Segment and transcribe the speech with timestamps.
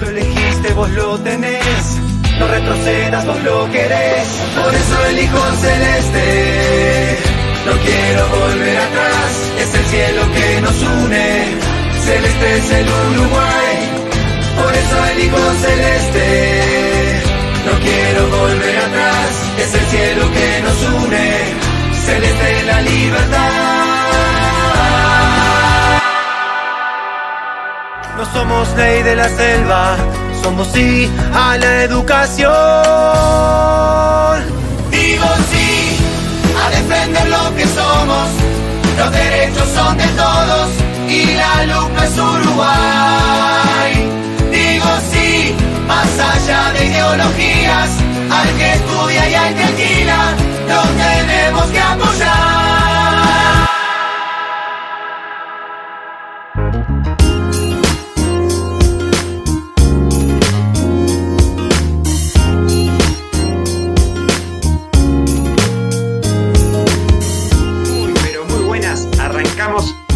[0.00, 1.98] Lo elegiste, vos lo tenés.
[2.38, 4.28] No retrocedas, vos lo querés.
[4.62, 7.18] Por eso elijo celeste.
[7.66, 9.30] No quiero volver atrás.
[9.60, 11.26] Es el cielo que nos une.
[12.04, 13.76] Celeste es el Uruguay.
[14.62, 17.22] Por eso elijo celeste.
[17.66, 19.30] No quiero volver atrás.
[19.58, 21.28] Es el cielo que nos une.
[22.06, 23.77] Celeste la libertad.
[28.18, 29.96] No somos ley de la selva,
[30.42, 32.48] somos sí a la educación.
[34.90, 35.96] Digo sí
[36.60, 38.28] a defender lo que somos,
[38.98, 40.68] los derechos son de todos
[41.08, 43.92] y la no es Uruguay.
[44.50, 45.54] Digo sí,
[45.86, 47.90] más allá de ideologías,
[48.32, 50.34] al que estudia y al que alquila,
[50.66, 52.57] lo tenemos que apoyar.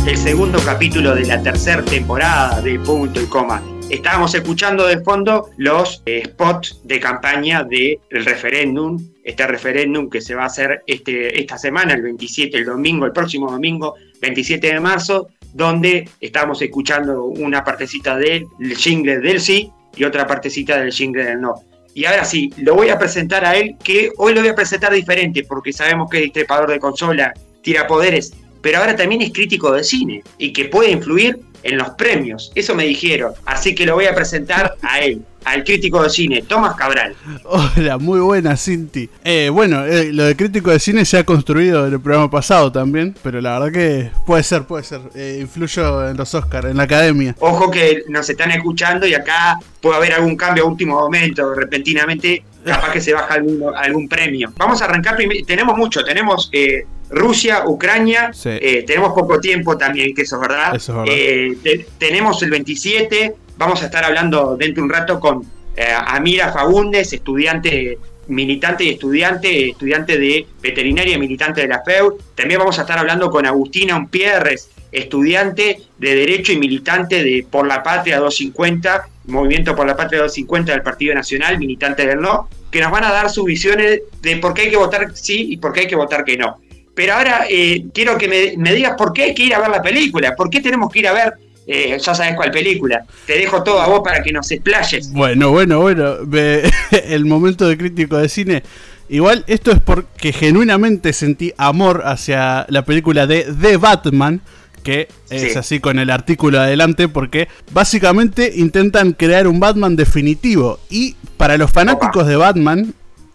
[0.07, 3.63] El segundo capítulo de la tercera temporada de Punto y Coma.
[3.89, 10.35] Estábamos escuchando de fondo los eh, spots de campaña del referéndum, este referéndum que se
[10.35, 14.81] va a hacer este, esta semana, el 27, el domingo, el próximo domingo, 27 de
[14.81, 21.25] marzo, donde estamos escuchando una partecita del jingle del sí y otra partecita del jingle
[21.25, 21.55] del no.
[21.95, 24.93] Y ahora sí, lo voy a presentar a él, que hoy lo voy a presentar
[24.93, 28.33] diferente, porque sabemos que es trepador de consola, tira poderes,
[28.63, 32.51] pero ahora también es crítico de cine y que puede influir en los premios.
[32.55, 33.35] Eso me dijeron.
[33.45, 37.15] Así que lo voy a presentar a él, al crítico de cine, Tomás Cabral.
[37.45, 39.09] Hola, muy buena, Cinti.
[39.25, 42.71] Eh, bueno, eh, lo de crítico de cine se ha construido en el programa pasado
[42.73, 45.01] también, pero la verdad que puede ser, puede ser.
[45.15, 47.35] Eh, influyo en los Oscars, en la academia.
[47.41, 52.45] Ojo que nos están escuchando y acá puede haber algún cambio a último momento, repentinamente,
[52.65, 54.53] capaz que se baja algún, algún premio.
[54.57, 55.45] Vamos a arrancar primero.
[55.47, 58.49] Tenemos mucho, tenemos eh, Rusia, Ucrania, Sí.
[58.53, 60.75] eh, tenemos poco tiempo también, que eso es verdad.
[60.75, 61.63] Eso es verdad.
[61.63, 65.45] Te- tenemos el 27, vamos a estar hablando dentro de un rato con
[65.77, 67.99] eh, Amira Fagundes, estudiante
[68.29, 72.19] militante y estudiante, estudiante de veterinaria militante de la FEU.
[72.35, 77.67] También vamos a estar hablando con Agustina Unpierres, estudiante de Derecho y militante de Por
[77.67, 82.81] la Patria 250, Movimiento por la Patria 250 del Partido Nacional, militante del no, que
[82.81, 85.73] nos van a dar sus visiones de por qué hay que votar sí y por
[85.73, 86.61] qué hay que votar que no.
[86.95, 89.81] Pero ahora eh, quiero que me digas por qué hay que ir a ver la
[89.81, 91.35] película, por qué tenemos que ir a ver,
[91.67, 93.05] eh, ya sabes cuál película.
[93.27, 95.13] Te dejo todo a vos para que nos explayes.
[95.13, 96.17] Bueno, bueno, bueno.
[96.91, 98.63] el momento de crítico de cine.
[99.09, 104.41] Igual esto es porque genuinamente sentí amor hacia la película de The Batman,
[104.83, 105.59] que es Sí.
[105.59, 110.79] así con el artículo adelante, porque básicamente intentan crear un Batman definitivo.
[110.89, 112.25] Y para los fanáticos Opa.
[112.25, 112.95] de Batman,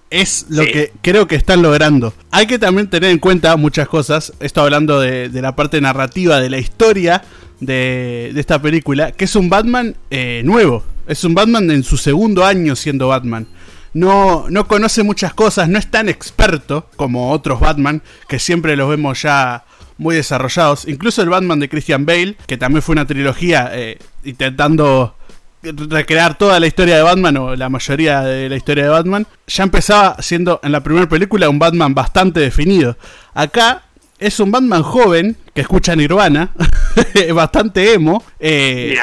[0.10, 0.72] es lo Sí.
[0.72, 2.14] que creo que están logrando.
[2.32, 4.34] Hay que también tener en cuenta muchas cosas.
[4.40, 7.24] Estoy hablando de, de la parte narrativa, de la historia
[7.60, 10.84] de, esta película, que es un Batman eh, nuevo.
[11.08, 13.48] Es un Batman en su segundo año siendo Batman.
[13.94, 18.90] No, no conoce muchas cosas, no es tan experto como otros Batman, que siempre los
[18.90, 19.64] vemos ya
[19.98, 20.88] muy desarrollados.
[20.88, 25.16] Incluso el Batman de Christian Bale, que también fue una trilogía eh, intentando
[25.64, 29.64] recrear toda la historia de Batman o la mayoría de la historia de Batman, ya
[29.64, 32.98] empezaba siendo en la primera película un Batman bastante definido.
[33.34, 33.87] Acá
[34.20, 36.52] es un Batman joven que escucha Nirvana,
[37.34, 38.96] bastante emo, eh,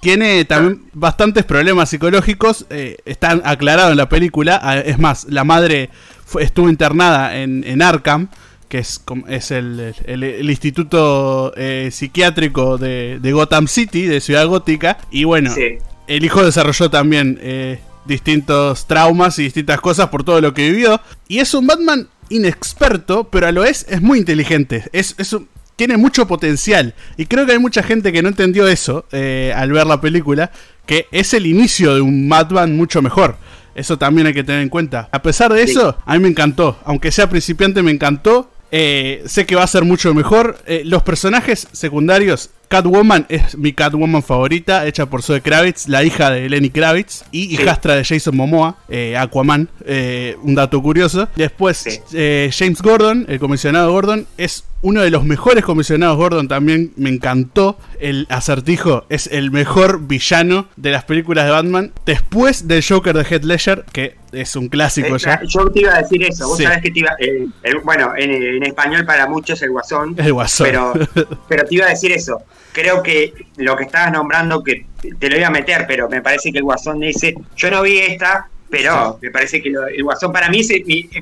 [0.00, 5.44] tiene también bastantes problemas psicológicos, eh, están aclarados en la película, ah, es más, la
[5.44, 5.90] madre
[6.24, 8.28] fue- estuvo internada en, en Arkham,
[8.68, 14.46] que es, es el, el- el instituto eh, psiquiátrico de, de Gotham City, de Ciudad
[14.46, 15.78] Gótica, y bueno, sí.
[16.06, 21.00] el hijo desarrolló también eh, distintos traumas y distintas cosas por todo lo que vivió.
[21.28, 24.84] Y es un Batman inexperto, pero a lo vez es muy inteligente.
[24.92, 26.94] Es, es un- tiene mucho potencial.
[27.16, 30.50] Y creo que hay mucha gente que no entendió eso eh, al ver la película,
[30.86, 33.36] que es el inicio de un Batman mucho mejor.
[33.74, 35.08] Eso también hay que tener en cuenta.
[35.12, 35.72] A pesar de Sí.
[35.72, 36.78] eso, a mí me encantó.
[36.84, 38.50] Aunque sea principiante, me encantó.
[38.70, 40.58] Eh, sé que va a ser mucho mejor.
[40.66, 46.30] Eh, los personajes secundarios, Catwoman es mi Catwoman favorita, hecha por Zoe Kravitz, la hija
[46.30, 51.28] de Lenny Kravitz y hijastra de Jason Momoa, eh, Aquaman, eh, un dato curioso.
[51.36, 56.94] Después, eh, James Gordon, el comisionado Gordon, es uno de los mejores comisionados Gordon también,
[56.96, 57.76] me encantó.
[58.00, 61.92] El acertijo es el mejor villano de las películas de Batman.
[62.06, 65.40] Después del Joker de Heath Ledger, que es un clásico ya.
[65.46, 66.64] Yo te iba a decir eso, vos Sí.
[66.64, 70.32] sabés que te iba, eh, el- bueno, en, en español para muchos el guasón, El
[70.32, 70.66] Guasón.
[70.66, 70.92] Pero,
[71.48, 72.42] pero te iba a decir eso.
[72.72, 74.86] Creo que lo que estabas nombrando, que
[75.18, 77.98] te lo iba a meter, pero me parece que el Guasón dice, yo no vi
[77.98, 80.70] esta, pero me parece que lo- el Guasón para mí es,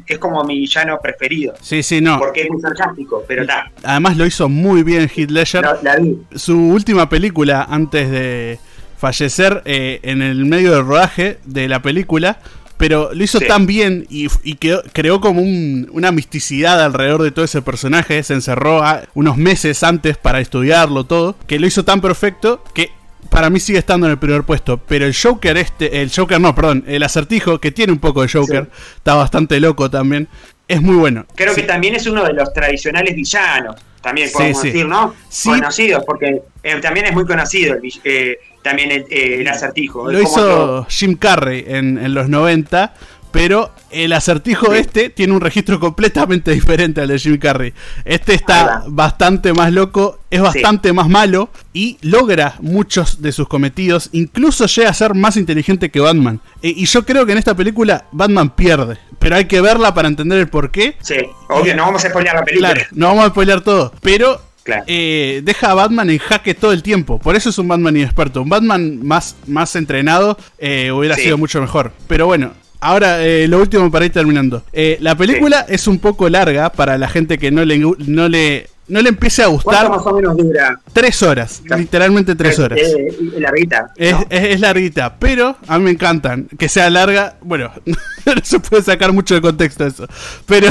[0.07, 2.19] es como mi villano preferido, Sí, sí, no.
[2.21, 5.63] porque es muy sarcástico, pero está, Además lo hizo muy bien Heath Ledger.
[5.63, 6.17] la, la vi.
[6.37, 8.61] Su última película antes de
[8.97, 12.39] fallecer eh, en el medio del rodaje de la película.
[12.81, 13.47] Pero lo hizo Sí.
[13.47, 18.23] tan bien y, y quedó- creó como un- una misticidad alrededor de todo ese personaje.
[18.25, 21.37] Se encerró a- unos meses antes para estudiarlo todo.
[21.47, 22.91] Que lo hizo tan perfecto que
[23.29, 24.79] para mí sigue estando en el primer puesto.
[24.79, 28.29] Pero el Joker este, el Joker no, perdón, el acertijo que tiene un poco de
[28.29, 30.27] Joker, está bastante loco también.
[30.67, 31.27] Es muy bueno.
[31.35, 31.61] Creo Sí.
[31.61, 35.15] que también es uno de los tradicionales villanos, también podemos decir, ¿no?
[35.29, 35.51] Sí.
[35.51, 40.11] Conocidos, porque eh, también es muy conocido el, eh, también el, eh, el acertijo.
[40.11, 40.87] Lo hizo.
[40.89, 42.95] Jim Carrey en, en los 90,
[43.33, 44.79] pero el acertijo Sí.
[44.81, 47.73] este tiene un registro completamente diferente al de Jim Carrey.
[48.05, 54.09] Este está bastante más loco, es bastante más malo y logra muchos de sus cometidos,
[54.13, 56.41] incluso llega a ser más inteligente que Batman.
[56.63, 60.09] E- y yo creo que en esta película Batman pierde, pero hay que verla para
[60.09, 60.97] entender el porqué.
[61.01, 61.17] Sí,
[61.49, 62.73] obvio, no vamos a spoilear la película.
[62.75, 64.85] Claro, no vamos a spoilear todo, pero Claro.
[64.87, 67.19] eh, deja a Batman en jaque todo el tiempo.
[67.19, 68.43] Por eso es un Batman inexperto.
[68.43, 71.23] Un Batman más, más entrenado eh, hubiera Sí.
[71.23, 71.93] sido mucho mejor.
[72.07, 72.53] Pero bueno.
[72.83, 74.63] Ahora, eh, lo último para ir terminando.
[74.73, 78.69] Eh, la película es un poco larga para la gente que no le, no le,
[78.91, 79.87] no le empiece a gustar.
[79.87, 80.79] ¿Cuánto más o menos dura?
[80.93, 82.79] Tres horas, literalmente tres horas.
[82.79, 83.93] Eh, larguita.
[83.97, 84.27] Es, ¿no?
[84.29, 86.49] es- es larguita, pero a mí me encantan.
[86.59, 90.07] Que sea larga, bueno, no se puede sacar mucho de contexto eso.
[90.47, 90.69] Pero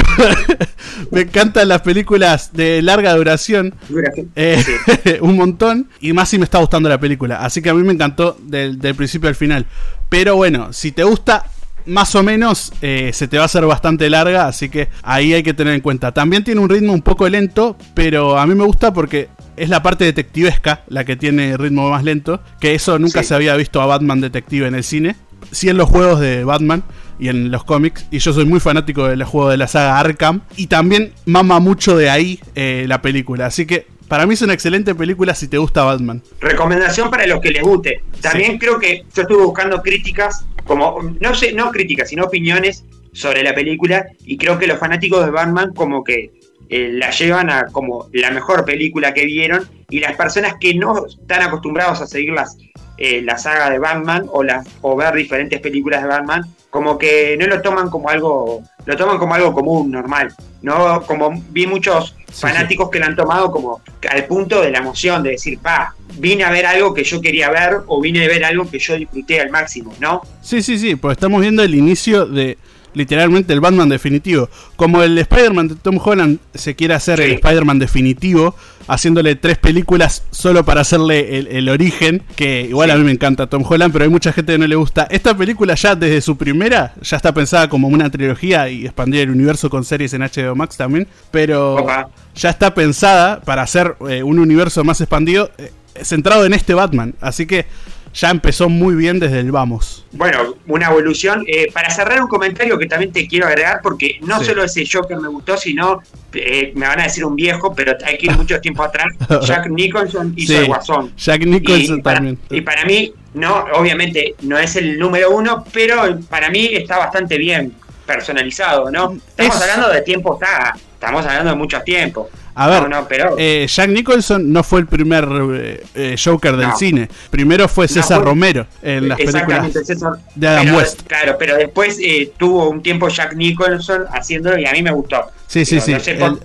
[1.12, 3.74] me encantan las películas de larga duración.
[3.88, 4.28] Dura, sí.
[4.36, 5.12] eh, Sí.
[5.22, 5.90] un montón.
[6.00, 7.38] Y más si me está gustando la película.
[7.44, 9.66] Así que a mí me encantó del, del principio al final.
[10.10, 11.46] Pero bueno, si te gusta.
[11.90, 15.44] Más o menos eh, se te va a hacer bastante larga, así que ahí hay
[15.44, 16.12] que tener en cuenta.
[16.12, 19.28] También tiene un ritmo un poco lento, pero a mí me gusta porque
[19.58, 23.30] es la parte detectivesca la que tiene ritmo más lento, que eso nunca Sí.
[23.30, 25.16] se había visto a Batman detective en el cine.
[25.52, 26.84] Sí en los juegos de Batman
[27.18, 30.42] y en los cómics, y yo soy muy fanático del juego de la saga Arkham,
[30.58, 34.54] y también mama mucho de ahí eh, la película, así que para mí es una
[34.54, 36.22] excelente película si te gusta Batman.
[36.40, 38.04] Recomendación para los que les guste.
[38.22, 43.42] También creo que yo estuve buscando críticas, como, no sé, no críticas, sino opiniones sobre
[43.42, 46.32] la película, y creo que los fanáticos de Batman como que
[46.70, 51.08] eh, la llevan a como la mejor película que vieron, y las personas que no
[51.08, 52.56] están acostumbrados a seguir las,
[53.00, 57.36] eh, la saga de Batman o, las, o ver diferentes películas de Batman, como que
[57.40, 60.36] no lo toman como algo, lo toman como algo común, normal.
[60.62, 64.80] No, como vi muchos Sí, fanáticos que la han tomado como al punto de la
[64.80, 68.28] emoción, de decir, pa, vine a ver algo que yo quería ver o vine a
[68.28, 70.22] ver algo que yo disfruté al máximo, ¿no?
[70.42, 72.58] Sí, sí, sí, pues estamos viendo el inicio de
[72.94, 74.50] literalmente el Batman definitivo.
[74.76, 77.34] Como el Spider-Man de Tom Holland se quiere hacer el.
[77.34, 78.56] Spider-Man definitivo,
[78.88, 82.96] haciéndole tres películas solo para hacerle el, el origen, que igual Sí.
[82.96, 85.08] a mí me encanta Tom Holland, pero hay mucha gente que no le gusta.
[85.12, 89.32] Esta película ya desde su primera ya está pensada como una trilogía y expandir el
[89.32, 92.10] universo con series en HBO Max también, pero Opa.
[92.36, 95.72] ya está pensada para hacer eh, un universo más expandido eh,
[96.02, 97.66] centrado en este Batman, así que
[98.14, 100.06] ya empezó muy bien desde el vamos.
[100.12, 101.44] Bueno, una evolución.
[101.48, 104.46] Eh, para cerrar un comentario que también te quiero agregar, porque no Sí.
[104.46, 106.02] solo ese Joker me gustó, sino,
[106.34, 109.08] eh, me van a decir un viejo, pero hay que ir mucho tiempo atrás,
[109.46, 111.14] Jack Nicholson hizo Sí, el Guasón.
[111.18, 112.40] Jack Nicholson y para, también.
[112.50, 117.38] y para mí, no, obviamente no es el número uno, pero para mí está bastante
[117.38, 117.74] bien
[118.06, 119.14] personalizado, ¿no?
[119.30, 122.28] Estamos Es- hablando de tiempo, está, estamos hablando de muchos tiempos.
[122.62, 126.58] A ver, No, no, pero eh, Jack Nicholson no fue el primer eh, eh, Joker
[126.58, 126.76] del No.
[126.78, 127.08] cine.
[127.30, 129.72] Primero fue César fue- Romero en las películas.
[129.86, 130.14] César.
[130.36, 131.02] de Adam Pero, West.
[131.08, 135.22] Claro, pero después eh, tuvo un tiempo Jack Nicholson haciéndolo y a mí me gustó.
[135.48, 136.06] Sí, sí, Pero sí.
[136.06, 136.40] sé El-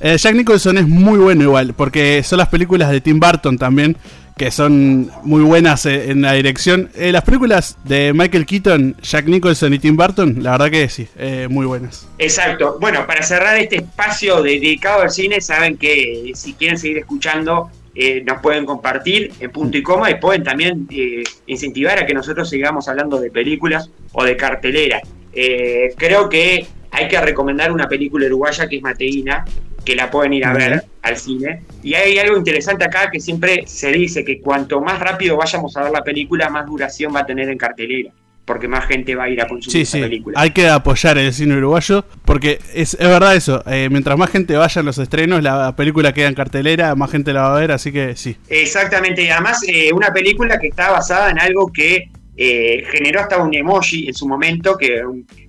[0.00, 3.96] eh, Jack Nicholson es muy bueno igual, porque son las películas de Tim Burton también,
[4.36, 6.90] que son muy buenas eh, en la dirección.
[6.94, 11.08] Eh, las películas de Michael Keaton, Jack Nicholson y Tim Burton, la verdad que sí,
[11.16, 12.06] eh, muy buenas.
[12.18, 12.76] Exacto.
[12.78, 17.70] Bueno, para cerrar este espacio de- dedicado al cine, saben que si quieren seguir escuchando,
[17.94, 22.12] eh, nos pueden compartir en punto y coma y pueden también eh, incentivar a que
[22.12, 25.00] nosotros sigamos hablando de películas o de cartelera.
[25.32, 29.46] Eh, creo que hay que recomendar una película uruguaya que es Mateína,
[29.86, 31.62] que la pueden ir a ver al cine.
[31.82, 35.84] Y hay algo interesante acá que siempre se dice que cuanto más rápido vayamos a
[35.84, 38.10] ver la película, más duración va a tener en cartelera,
[38.44, 40.40] porque más gente va a ir a consumir Sí, esa sí, película.
[40.40, 44.56] hay que apoyar el cine uruguayo, porque es, es verdad eso, eh, mientras más gente
[44.56, 47.70] vaya a los estrenos, la película queda en cartelera, más gente la va a ver,
[47.70, 48.36] así que sí.
[48.48, 53.38] Exactamente, y además eh, una película que está basada en algo que eh, generó hasta
[53.42, 55.00] un emoji en su momento que,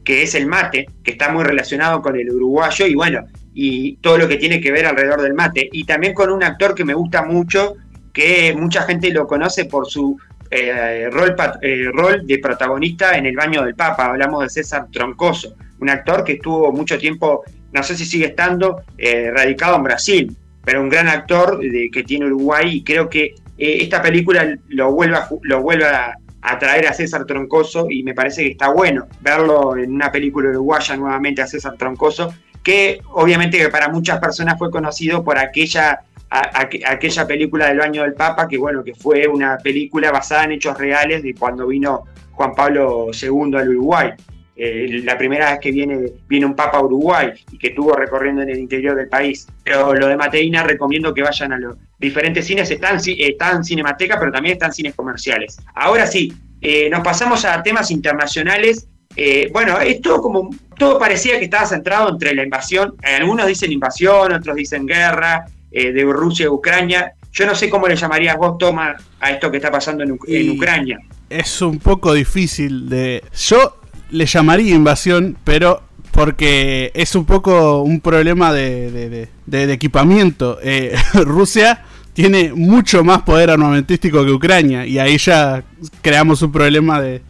[0.06, 3.26] que es el mate, que está muy relacionado con el uruguayo y bueno,
[3.60, 5.68] y todo lo que tiene que ver alrededor del mate.
[5.72, 7.74] Y también con un actor que me gusta mucho,
[8.14, 10.16] que mucha gente lo conoce por su
[10.52, 14.06] eh, rol, eh, rol de protagonista en El baño del Papa.
[14.06, 18.84] Hablamos de César Troncoso, un actor que estuvo mucho tiempo, no sé si sigue estando,
[18.96, 23.34] eh, radicado en Brasil, pero un gran actor de, que tiene Uruguay y creo que
[23.58, 28.52] esta película lo vuelve, a, lo vuelve a, a César Troncoso y me parece que
[28.52, 32.32] está bueno verlo en una película uruguaya nuevamente a César Troncoso,
[32.68, 38.46] que obviamente para muchas personas fue conocido por aquella aquella película del baño del Papa,
[38.46, 43.08] que bueno, que fue una película basada en hechos reales de cuando vino Juan Pablo
[43.14, 44.12] II al Uruguay.
[44.58, 48.42] Eh, la primera vez que viene, viene un Papa a Uruguay y que estuvo recorriendo
[48.42, 49.48] en el interior del país.
[49.64, 54.20] Pero lo de Mateina recomiendo que vayan a los diferentes cines, están, están en Cinemateca,
[54.20, 55.58] pero también están cines comerciales.
[55.74, 58.90] Ahora sí, eh, nos pasamos a temas internacionales.
[59.20, 64.32] Eh, bueno, esto como todo parecía que estaba centrado entre la invasión, algunos dicen invasión,
[64.32, 67.14] otros dicen guerra, eh, de Rusia y Ucrania.
[67.34, 71.00] Yo no sé cómo le llamarías vos, Toma, a esto que está pasando en, Ucrania.
[71.30, 73.24] Es un poco difícil de...
[73.36, 73.78] Yo
[74.12, 75.82] le llamaría invasión, pero
[76.12, 80.60] porque es un poco un problema de, equipamiento.
[80.62, 81.84] Eh, Rusia
[82.18, 85.64] tiene mucho más poder armamentístico que Ucrania y ahí ya
[86.02, 87.22] creamos un problema de,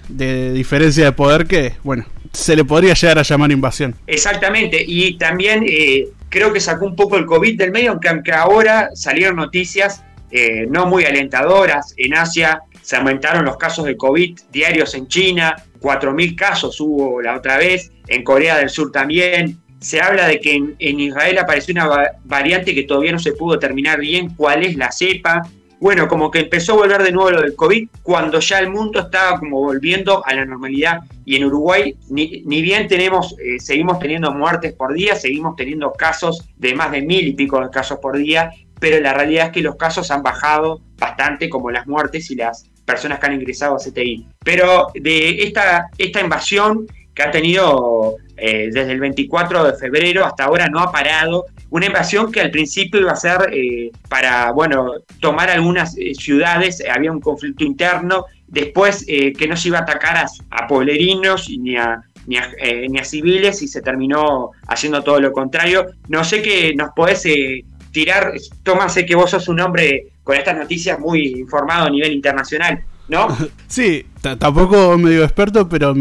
[0.53, 3.95] diferencia de poder que, bueno, se le podría llegar a llamar invasión.
[4.07, 8.31] Exactamente, y también eh, creo que sacó un poco el COVID del medio, aunque, aunque
[8.31, 11.93] ahora salieron noticias eh, no muy alentadoras.
[11.97, 17.35] En Asia se aumentaron los casos de COVID diarios en China, 4.000 casos hubo la
[17.35, 19.59] otra vez, en Corea del Sur también.
[19.79, 23.99] Se habla de que en, Israel apareció una variante que todavía no se pudo determinar
[23.99, 25.43] bien cuál es la cepa,
[25.79, 28.99] bueno, como que empezó a volver de nuevo lo del COVID cuando ya el mundo
[28.99, 31.01] estaba como volviendo a la normalidad.
[31.23, 36.49] Y en Uruguay, ni, bien tenemos, eh, seguimos teniendo muertes por día, seguimos teniendo casos
[36.55, 39.61] de más de mil y pico de casos por día, pero la realidad es que
[39.61, 43.77] los casos han bajado bastante, como las muertes y las personas que han ingresado a
[43.77, 44.25] CTI.
[44.43, 50.43] Pero de esta, esta invasión que ha tenido eh, desde el 24 de febrero hasta
[50.43, 54.91] ahora no ha parado una invasión que al principio iba a ser eh, para, bueno,
[55.19, 60.15] tomar algunas eh, ciudades, había un conflicto interno, después que no se iba a atacar
[60.15, 60.67] a, a a,
[61.59, 65.87] ni a, ni a, civiles y se terminó haciendo todo lo contrario.
[66.07, 67.23] No sé qué nos podés
[67.91, 68.31] tirar,
[68.63, 72.85] Tomás, sé que vos sos un hombre con estas noticias muy informado a nivel internacional.
[73.07, 73.27] ¿No?
[73.67, 74.05] Sí,
[74.39, 75.93] tampoco medio experto, pero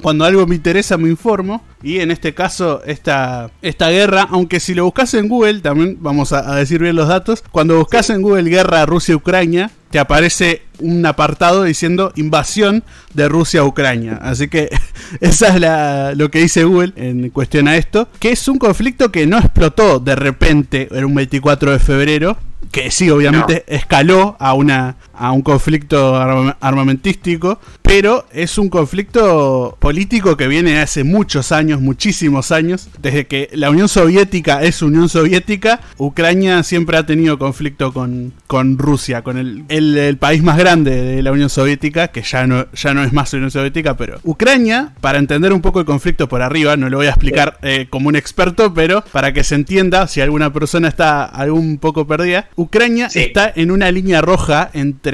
[0.00, 1.64] cuando algo me interesa me informo.
[1.82, 6.32] Y en este caso, esta, esta guerra, aunque si lo buscas en Google, también vamos
[6.32, 11.64] a, decir bien los datos, cuando buscas en Google guerra Rusia-Ucrania, te aparece un apartado
[11.64, 12.84] diciendo invasión
[13.14, 14.18] de Rusia a Ucrania.
[14.22, 14.68] Así que
[15.20, 19.10] esa es la, lo que dice Google en cuestión a esto, que es un conflicto
[19.10, 22.38] que no explotó de repente en un 24 de febrero,
[22.70, 26.16] que sí, obviamente escaló a, una, a un conflicto
[26.60, 32.88] armamentístico, pero es un conflicto político que viene hace muchos años, muchísimos años.
[33.00, 38.78] Desde que la Unión Soviética es Unión Soviética, Ucrania siempre ha tenido conflicto con, con
[38.78, 42.94] Rusia, con el, el, país más grande de la Unión Soviética, que ya no, ya
[42.94, 46.76] no es más Unión Soviética, pero Ucrania, para entender un poco el conflicto por arriba,
[46.76, 50.20] no lo voy a explicar eh, como un experto, pero para que se entienda, si
[50.20, 55.07] alguna persona está algún poco perdida, Ucrania está en una línea roja entre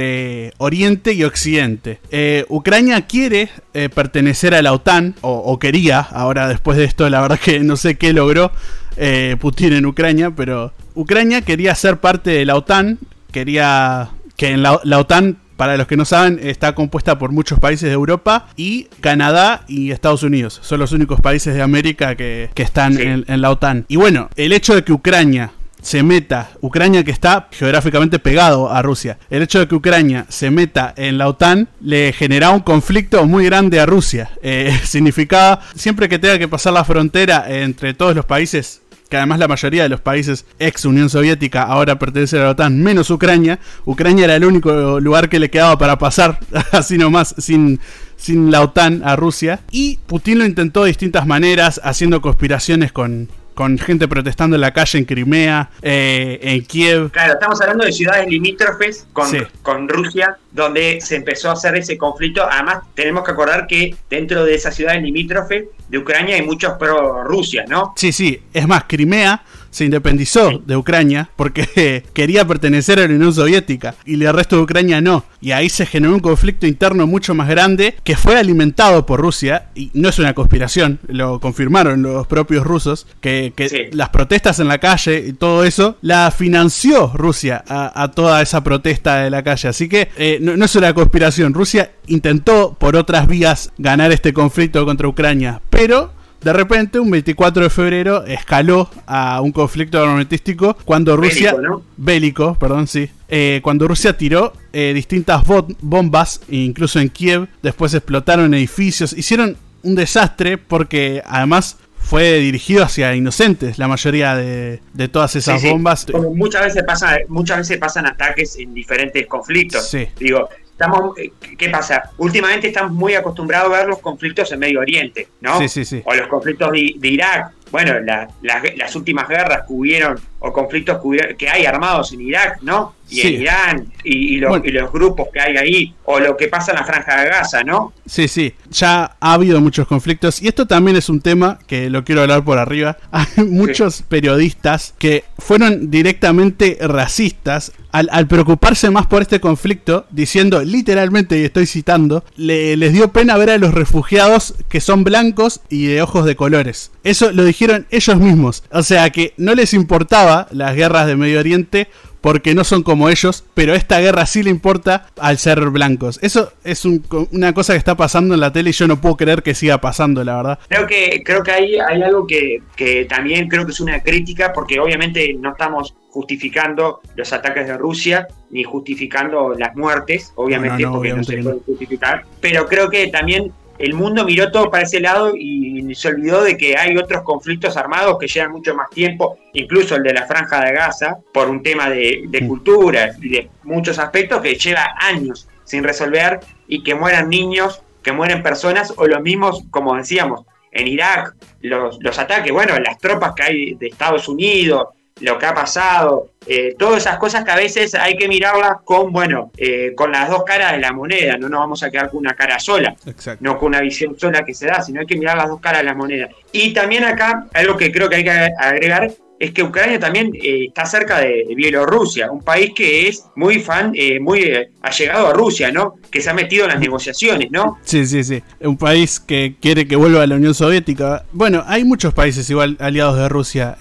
[0.58, 2.00] Oriente y Occidente.
[2.10, 7.20] Eh, Ucrania quiere eh, pertenecer a la OTAN, o, quería, ahora después de esto la
[7.20, 8.52] verdad que no sé qué logró
[8.96, 12.98] eh, Putin en Ucrania, pero Ucrania quería ser parte de la OTAN,
[13.32, 17.88] quería que en la, OTAN para los que no saben, está compuesta por muchos países
[17.88, 20.58] de Europa y Canadá y Estados Unidos.
[20.62, 23.84] Son los únicos países de América que, están en, la OTAN.
[23.88, 25.52] Y bueno, el hecho de que Ucrania
[25.84, 30.50] se meta, Ucrania que está geográficamente pegado a Rusia, el hecho de que Ucrania se
[30.50, 34.30] meta en la OTAN le genera un conflicto muy grande a Rusia.
[34.42, 39.38] Eh, significaba, siempre que tenga que pasar la frontera entre todos los países, que además
[39.38, 43.58] la mayoría de los países ex Unión Soviética ahora pertenecen a la OTAN, menos Ucrania,
[43.84, 46.40] Ucrania era el único lugar que le quedaba para pasar,
[46.72, 47.78] así nomás, sin,
[48.16, 49.60] sin la OTAN a Rusia.
[49.70, 54.72] Y Putin lo intentó de distintas maneras, haciendo conspiraciones con, con gente protestando en la
[54.72, 57.10] calle en Crimea, eh, en Kiev.
[57.12, 59.30] Claro, estamos hablando de ciudades limítrofes con,
[59.62, 62.44] con Rusia, donde se empezó a hacer ese conflicto.
[62.48, 67.64] Además, tenemos que acordar que dentro de esas ciudades limítrofes de Ucrania hay muchos pro-Rusia,
[67.68, 67.92] ¿no?
[67.96, 68.42] Sí, sí.
[68.52, 69.42] Es más, Crimea
[69.74, 74.62] se independizó de Ucrania porque quería pertenecer a la Unión Soviética y el resto de
[74.62, 75.24] Ucrania no.
[75.40, 79.70] Y ahí se generó un conflicto interno mucho más grande que fue alimentado por Rusia
[79.74, 83.52] y no es una conspiración, lo confirmaron los propios rusos, que,
[83.92, 89.16] las protestas en la calle y todo eso la financió Rusia a, toda esa protesta
[89.16, 89.68] de la calle.
[89.68, 94.32] Así que eh, no, no es una conspiración, Rusia intentó por otras vías ganar este
[94.32, 96.12] conflicto contra Ucrania, pero
[96.44, 101.56] de repente, un 24 de febrero, escaló a un conflicto armamentístico cuando Rusia.
[101.96, 103.08] Bélico, perdón, sí.
[103.28, 105.42] Eh, cuando Rusia tiró eh, distintas
[105.80, 113.14] bombas, incluso en Kiev, después explotaron edificios, hicieron un desastre porque además fue dirigido hacia
[113.14, 116.06] inocentes la mayoría de, todas esas bombas.
[116.34, 119.88] muchas veces pasa, muchas veces pasan ataques en diferentes conflictos.
[119.88, 120.06] Sí.
[120.18, 122.10] Digo, estamos, eh, ¿qué pasa?
[122.18, 125.58] Últimamente estamos muy acostumbrados a ver los conflictos en Medio Oriente, ¿no?
[125.58, 126.02] Sí, sí, sí.
[126.04, 127.52] O los conflictos de, Irak.
[127.74, 127.94] Bueno,
[128.40, 131.00] las últimas guerras que hubieron, o conflictos
[131.36, 132.94] que, hay armados en Irak, ¿no?
[133.10, 136.84] Y en Irán, y, los, grupos que hay ahí, o lo que pasa en la
[136.84, 137.92] Franja de Gaza, ¿no?
[138.06, 142.04] Sí, sí, ya ha habido muchos conflictos, y esto también es un tema que lo
[142.04, 142.96] quiero hablar por arriba.
[143.10, 151.38] Hay muchos periodistas que fueron directamente racistas al, preocuparse más por este conflicto, diciendo literalmente,
[151.38, 155.86] y estoy citando, le, les dio pena ver a los refugiados que son blancos y
[155.86, 156.90] de ojos de colores.
[157.04, 158.64] Eso lo dijeron ellos mismos.
[158.70, 161.88] O sea que no les importaba las guerras de Medio Oriente
[162.24, 166.18] porque no son como ellos, pero esta guerra sí le importa al ser blancos.
[166.22, 169.42] Eso es una cosa que está pasando en la tele y yo no puedo creer
[169.42, 170.58] que siga pasando, la verdad.
[170.68, 174.54] Creo que, creo que hay, hay algo que, que también creo que es una crítica,
[174.54, 181.12] porque obviamente no estamos justificando los ataques de Rusia ni justificando las muertes, obviamente, porque
[181.12, 185.34] no se puede justificar, pero creo que también el mundo miró todo para ese lado
[185.36, 189.96] y se olvidó de que hay otros conflictos armados que llevan mucho más tiempo, incluso
[189.96, 194.40] el de la franja de Gaza, por un tema de, cultura y de muchos aspectos
[194.40, 199.64] que lleva años sin resolver y que mueran niños, que mueren personas o los mismos,
[199.70, 204.88] como decíamos, en Irak, los, los ataques, bueno, las tropas que hay de Estados Unidos,
[205.20, 209.12] lo que ha pasado, eh, todas esas cosas que a veces hay que mirarlas con,
[209.12, 212.18] bueno, eh, con las dos caras de la moneda, no nos vamos a quedar con
[212.18, 212.96] una cara sola,
[213.40, 215.82] no con una visión sola que se da, sino hay que mirar las dos caras
[215.82, 216.28] de la moneda.
[216.50, 220.66] Y también acá, algo que creo que hay que agregar, es que Ucrania también eh,
[220.68, 225.32] está cerca de, Bielorrusia, un país que es muy fan, eh, muy eh, allegado a
[225.32, 225.94] Rusia, ¿no?
[226.10, 227.78] Que se ha metido en las negociaciones, ¿no?
[227.82, 228.42] Sí, sí, sí.
[228.60, 231.24] Un país que quiere que vuelva a la Unión Soviética.
[231.32, 233.76] Bueno, hay muchos países igual aliados de Rusia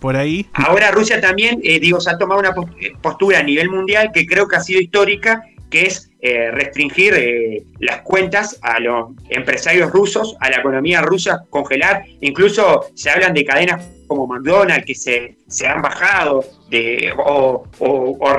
[0.00, 0.46] por ahí.
[0.54, 2.54] Ahora Rusia también, digo, se ha tomado una
[3.00, 8.58] postura a nivel mundial que creo que ha sido histórica, que es restringir las cuentas
[8.62, 12.04] a los empresarios rusos, a la economía rusa, congelar.
[12.20, 13.82] Incluso se hablan de cadenas
[14.14, 17.66] como McDonald's que se, se han bajado, de, o,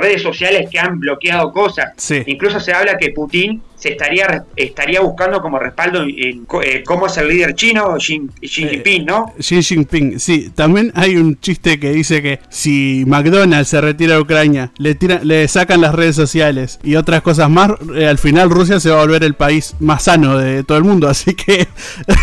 [0.01, 1.93] redes sociales que han bloqueado cosas.
[2.25, 7.17] Incluso se habla que Putin se estaría, estaría buscando como respaldo en, eh, cómo es
[7.17, 9.33] el líder chino, Xi, eh, Jinping, ¿no?
[9.37, 10.51] Xi Jinping, sí.
[10.55, 15.47] También hay un chiste que dice que si McDonald's se retira de Ucrania, le, le
[15.49, 19.01] sacan las redes sociales y otras cosas más, eh, al final Rusia se va a
[19.01, 21.07] volver el país más sano de todo el mundo.
[21.13, 21.67] Así que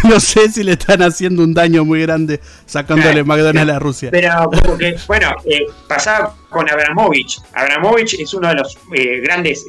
[0.09, 4.09] no sé si le están haciendo un daño muy grande sacándole McDonald's a Rusia.
[4.11, 4.49] Pero,
[5.07, 5.35] bueno,
[5.89, 7.41] pasaba con Abramovich.
[7.53, 8.79] Abramovich es uno de los
[9.23, 9.65] grandes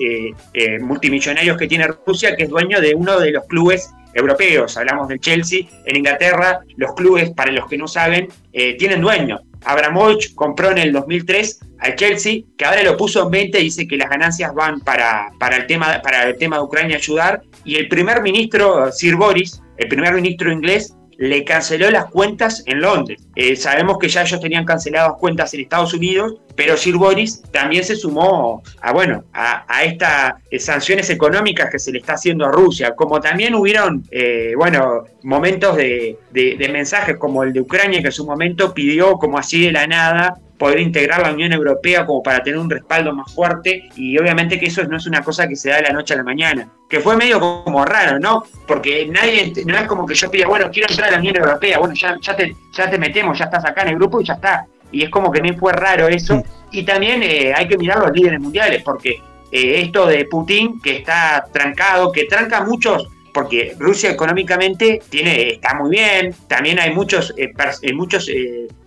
[0.82, 4.78] multimillonarios que tiene Rusia, que es dueño de uno de los clubes europeos.
[4.78, 5.62] Hablamos del Chelsea.
[5.86, 9.40] En Inglaterra, los clubes, para los que no saben, eh, tienen dueño.
[9.64, 13.88] Abramovich compró en el 2003 al Chelsea, que ahora lo puso en venta y dice
[13.88, 17.42] que las ganancias van para, para, el, tema, para el tema de Ucrania ayudar.
[17.64, 22.82] Y el primer ministro, Sir Boris, el primer ministro inglés, le canceló las cuentas en
[22.82, 23.22] Londres.
[23.36, 27.84] Eh, sabemos que ya ellos tenían canceladas cuentas en Estados Unidos, pero Sir Boris también
[27.84, 32.52] se sumó a, bueno, a, estas eh, sanciones económicas que se le está haciendo a
[32.52, 38.08] Rusia, como también hubieron, eh, bueno, momentos de, de mensajes como el de Ucrania, que
[38.08, 42.22] en su momento pidió como así de la nada poder integrar la Unión Europea como
[42.22, 45.56] para tener un respaldo más fuerte y obviamente que eso no es una cosa que
[45.56, 48.44] se da de la noche a la mañana, que fue medio como raro, ¿no?
[48.68, 51.80] Porque nadie, no es como que yo pida, bueno, quiero entrar a la Unión Europea,
[51.80, 54.36] bueno, ya, ya, te, ya te metemos, ya estás acá en el grupo y ya
[54.36, 54.68] está.
[54.92, 56.44] Y es como que me fue raro eso.
[56.72, 60.98] Y también eh, hay que mirar los líderes mundiales, porque eh, esto de Putin, que
[60.98, 67.34] está trancado, que tranca muchos porque Rusia económicamente tiene está muy bien, también hay muchos
[67.38, 67.54] eh,
[67.94, 68.30] muchos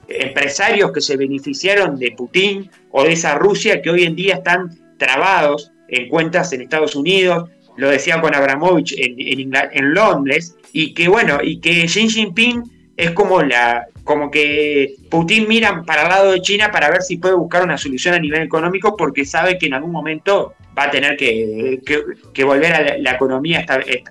[0.06, 4.78] empresarios que se beneficiaron de Putin o de esa Rusia que hoy en día están
[4.98, 11.08] trabados en cuentas en Estados Unidos, lo decía con Abramovich en, en, Londres, y que
[11.08, 12.62] bueno, y que Xi Jinping
[12.96, 17.16] es como la, como que Putin mira para el lado de China para ver si
[17.16, 20.90] puede buscar una solución a nivel económico porque sabe que en algún momento va a
[20.90, 21.80] tener que,
[22.44, 23.64] volver a la, economía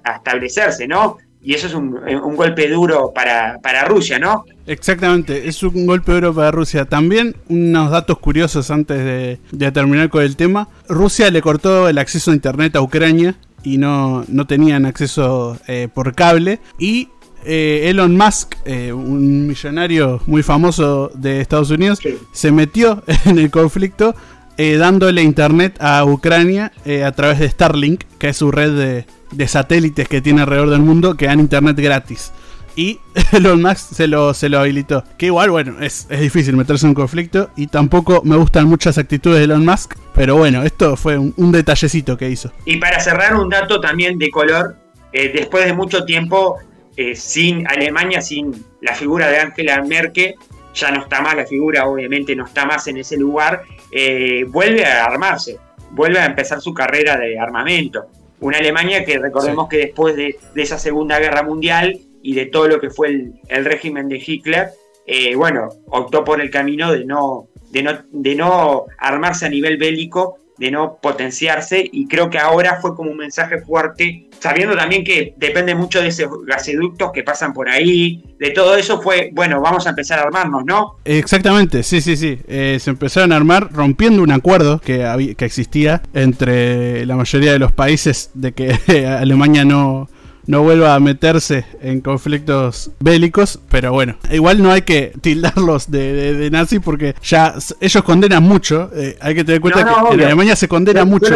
[0.03, 1.17] a establecerse, ¿no?
[1.45, 1.91] Y eso es un,
[2.35, 4.45] golpe duro para, Rusia, ¿no?
[4.65, 6.85] Exactamente, es un golpe duro para Rusia.
[6.85, 10.69] También unos datos curiosos antes de, terminar con el tema.
[10.87, 15.89] Rusia le cortó el acceso a Internet a Ucrania y no, no tenían acceso eh,
[15.93, 16.61] por cable.
[16.79, 17.09] Y
[17.45, 21.99] eh, Elon Musk, eh, un millonario muy famoso de Estados Unidos,
[22.31, 24.15] se metió en el conflicto
[24.55, 26.71] dándole internet a Ucrania
[27.03, 31.17] a través de Starlink, que es su red de, satélites que tiene alrededor del mundo
[31.17, 32.31] que dan internet gratis.
[32.75, 32.99] Y
[33.31, 35.03] Elon Musk se lo, se lo habilitó.
[35.17, 37.49] Que igual, bueno, es, difícil meterse en un conflicto.
[37.55, 39.95] Y tampoco me gustan muchas actitudes de Elon Musk.
[40.13, 42.51] Pero bueno, esto fue un, detallecito que hizo.
[42.65, 44.75] Y para cerrar, un dato también de color.
[45.11, 46.57] después de mucho tiempo,
[46.95, 50.35] eh, sin Alemania, sin la figura de Angela Merkel,
[50.73, 54.85] ya no está más la figura, obviamente no está más en ese lugar, eh, vuelve
[54.85, 55.57] a armarse,
[55.91, 58.07] vuelve a empezar su carrera de armamento.
[58.39, 62.79] Una Alemania que recordemos que después de, esa Segunda Guerra Mundial y de todo lo
[62.79, 64.69] que fue el, régimen de Hitler,
[65.05, 69.77] eh, bueno, optó por el camino de no, de no, de no armarse a nivel
[69.77, 75.03] bélico, de no potenciarse y creo que ahora fue como un mensaje fuerte, sabiendo también
[75.03, 79.61] que depende mucho de esos gasoductos que pasan por ahí, de todo eso fue, bueno,
[79.61, 80.97] vamos a empezar a armarnos, ¿no?
[81.05, 85.45] Exactamente, sí, sí, sí, eh, se empezaron a armar rompiendo un acuerdo que, había, que
[85.45, 90.07] existía entre la mayoría de los países de que Alemania no
[90.45, 96.35] no vuelva a meterse en conflictos bélicos, pero bueno, igual no hay que tildarlos de,
[96.35, 100.21] de, nazi porque ya ellos condenan mucho, eh, hay que tener en cuenta que en
[100.21, 101.27] Alemania se condena mucho.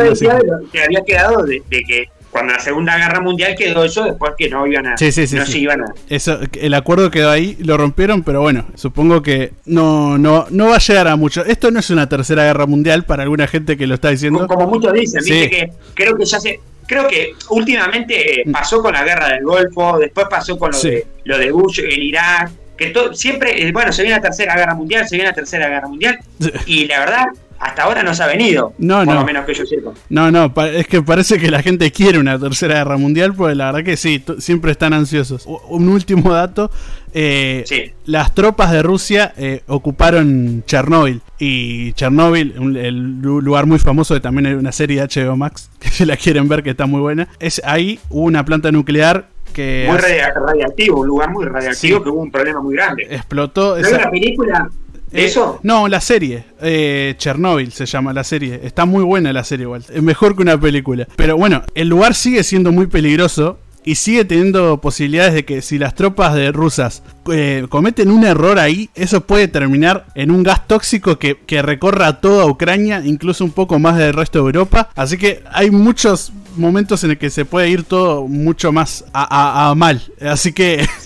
[0.71, 4.67] que había quedado de, que cuando la Segunda Guerra Mundial quedó eso después que no
[4.67, 7.77] iban a sí, sí, sí, no se iban a eso el acuerdo quedó ahí lo
[7.77, 11.79] rompieron pero bueno supongo que no no no va a llegar a mucho esto no
[11.79, 15.23] es una tercera guerra mundial para alguna gente que lo está diciendo como, muchos dicen
[15.23, 15.49] ¿viste?
[15.49, 18.51] que creo que ya se creo que últimamente mm.
[18.51, 22.01] pasó con la guerra del Golfo, después pasó con lo, de, lo de Bush en
[22.01, 25.67] Irak, que siempre, eh, bueno, se viene la tercera guerra mundial, se viene la tercera
[25.67, 26.19] guerra mundial,
[26.65, 27.25] y la verdad,
[27.59, 28.73] hasta ahora no se ha venido.
[28.77, 29.13] No, por no.
[29.15, 29.91] lo menos que yo sepa.
[30.09, 33.71] No, no, es que parece que la gente quiere una tercera guerra mundial, porque la
[33.71, 35.45] verdad que sí, siempre están ansiosos.
[35.45, 36.69] Un último dato.
[37.13, 41.21] Eh, las tropas de Rusia eh, ocuparon Chernóbil.
[41.39, 45.89] Y Chernóbil, el lugar muy famoso de también hay una serie de HBO Max, que
[45.89, 47.27] si la quieren ver que está muy buena.
[47.39, 49.85] Es ahí hubo una planta nuclear que...
[49.87, 53.07] Muy radiactivo, un lugar muy radiactivo que hubo un problema muy grande.
[53.09, 53.77] Explotó...
[53.77, 53.97] esa...
[53.97, 54.69] una película
[55.11, 55.59] eh, ¿Eso?
[55.63, 56.43] No, la serie.
[56.61, 58.59] Eh, Chernobyl se llama la serie.
[58.63, 59.83] Está muy buena la serie igual.
[59.89, 61.07] Es mejor que una película.
[61.15, 65.77] Pero bueno, el lugar sigue siendo muy peligroso y sigue teniendo posibilidades de que si
[65.77, 70.67] las tropas de rusas eh, cometen un error ahí, eso puede terminar en un gas
[70.67, 74.89] tóxico que, que, recorra toda Ucrania, incluso un poco más del resto de Europa.
[74.93, 79.73] Así que hay muchos momentos en el que se puede ir todo mucho más a,
[79.77, 80.01] mal.
[80.19, 80.85] Así que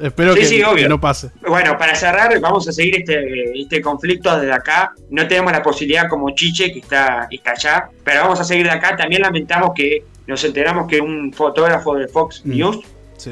[0.00, 1.28] espero que, no pase.
[1.46, 4.92] Bueno, para cerrar, vamos a seguir este, este conflicto desde acá.
[5.10, 8.72] No tenemos la posibilidad como Chiche, que está, está allá, pero vamos a seguir de
[8.72, 8.96] acá.
[8.96, 12.80] También lamentamos que nos enteramos que un fotógrafo de Fox mm, News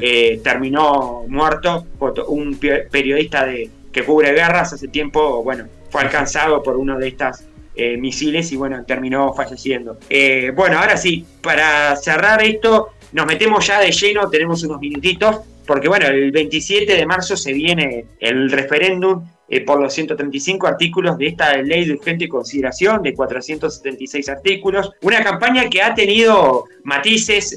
[0.01, 1.85] eh, terminó muerto,
[2.27, 7.45] un periodista de, que cubre guerras hace tiempo, bueno, fue alcanzado por uno de estas
[7.75, 9.97] eh, misiles y bueno, terminó falleciendo.
[10.09, 15.41] Eh, bueno, ahora sí, para cerrar esto, nos metemos ya de lleno, tenemos unos minutitos,
[15.65, 19.23] porque bueno, el 27 de marzo se viene el referéndum
[19.55, 24.91] eh, por los 135 artículos de esta ley de urgente consideración, de 476 artículos.
[25.01, 27.55] Una campaña que ha tenido matices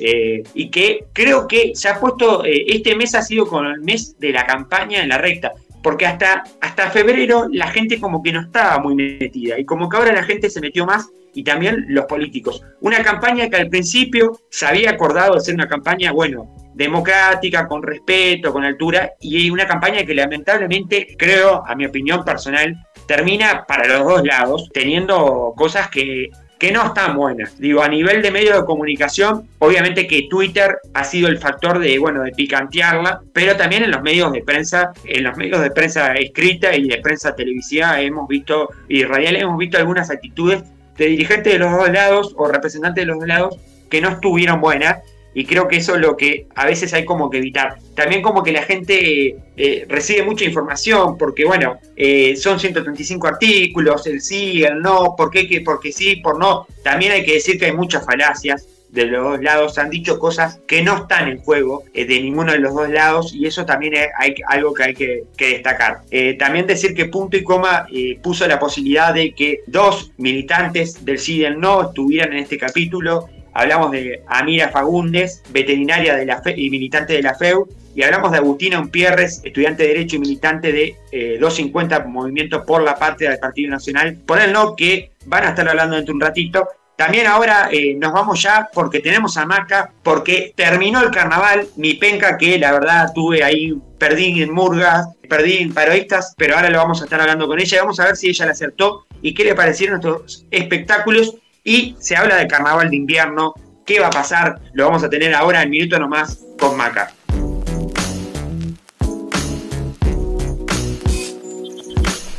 [0.55, 4.31] y que creo que se ha puesto, este mes ha sido con el mes de
[4.31, 5.53] la campaña en la recta
[5.87, 9.97] porque hasta, hasta febrero la gente como que no estaba muy metida y como que
[9.97, 12.61] ahora la gente se metió más y también los políticos.
[12.81, 17.83] Una campaña que al principio se había acordado de ser una campaña, bueno, democrática, con
[17.83, 23.89] respeto, con altura, y una campaña que lamentablemente, creo, a mi opinión personal, termina para
[23.89, 27.59] los dos lados, teniendo cosas que que no están buenas.
[27.59, 31.99] Digo, a nivel de medio de comunicación, obviamente que Twitter ha sido el factor de,
[31.99, 36.15] bueno, de picantearla, pero también en los medios de prensa, en los medios de prensa
[36.15, 40.65] escrita y de prensa televisiva hemos visto, y radial hemos visto algunas actitudes
[40.97, 43.57] de dirigentes de los dos lados o representantes de los dos lados
[43.91, 44.99] que no estuvieron buenas
[45.37, 47.77] y creo que eso es lo que a veces hay como que evitar.
[47.95, 54.07] También como que la gente eh, recibe mucha información, porque bueno, eh, son 135 artículos,
[54.07, 56.67] el sí, el no, por qué, porque sí, por no.
[56.83, 60.59] También hay que decir que hay muchas falacias de los dos lados han dicho cosas
[60.67, 63.93] que no están en juego eh, de ninguno de los dos lados y eso también
[63.93, 64.09] es
[64.47, 66.01] algo que hay que, destacar.
[66.39, 67.87] También decir que punto y coma
[68.23, 72.57] puso la posibilidad de que dos militantes del sí y del no estuvieran en este
[72.57, 73.29] capítulo.
[73.59, 78.37] Hablamos de Amira Fagundes, veterinaria de la y militante de la FEU, y hablamos de
[78.37, 83.71] Agustina Umpierres, estudiante de Derecho y militante de 250 Movimiento por la Patria del Partido
[83.71, 86.69] Nacional, por no, que van a estar hablando dentro de un ratito.
[86.97, 91.95] También ahora eh, nos vamos ya porque tenemos a Maca, porque terminó el carnaval, mi
[91.95, 96.77] penca que la verdad tuve ahí, perdí en murgas, perdí en paroístas, pero ahora lo
[96.77, 99.33] vamos a estar hablando con ella y vamos a ver si ella le acertó y
[99.33, 101.37] qué le parecieron estos espectáculos.
[101.69, 103.53] Y se habla del carnaval de invierno,
[103.85, 107.13] qué va a pasar, lo vamos a tener ahora en minuto nomás con Maca.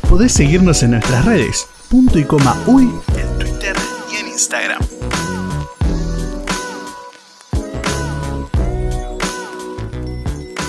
[0.09, 3.75] Podés seguirnos en nuestras redes, punto y coma uy en Twitter
[4.31, 4.79] Instagram.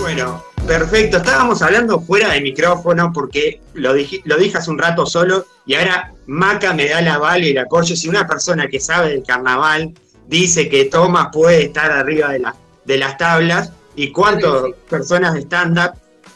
[0.00, 1.16] Bueno, perfecto.
[1.16, 5.74] Estábamos hablando fuera de micrófono porque lo dije, lo dije hace un rato solo y
[5.74, 7.96] ahora Maca me da la bala y la corche.
[7.96, 9.94] Si una persona que sabe del carnaval
[10.26, 12.44] dice que Thomas puede estar arriba de,
[12.84, 14.52] de las tablas y cuántas
[14.88, 15.92] personas de stand-up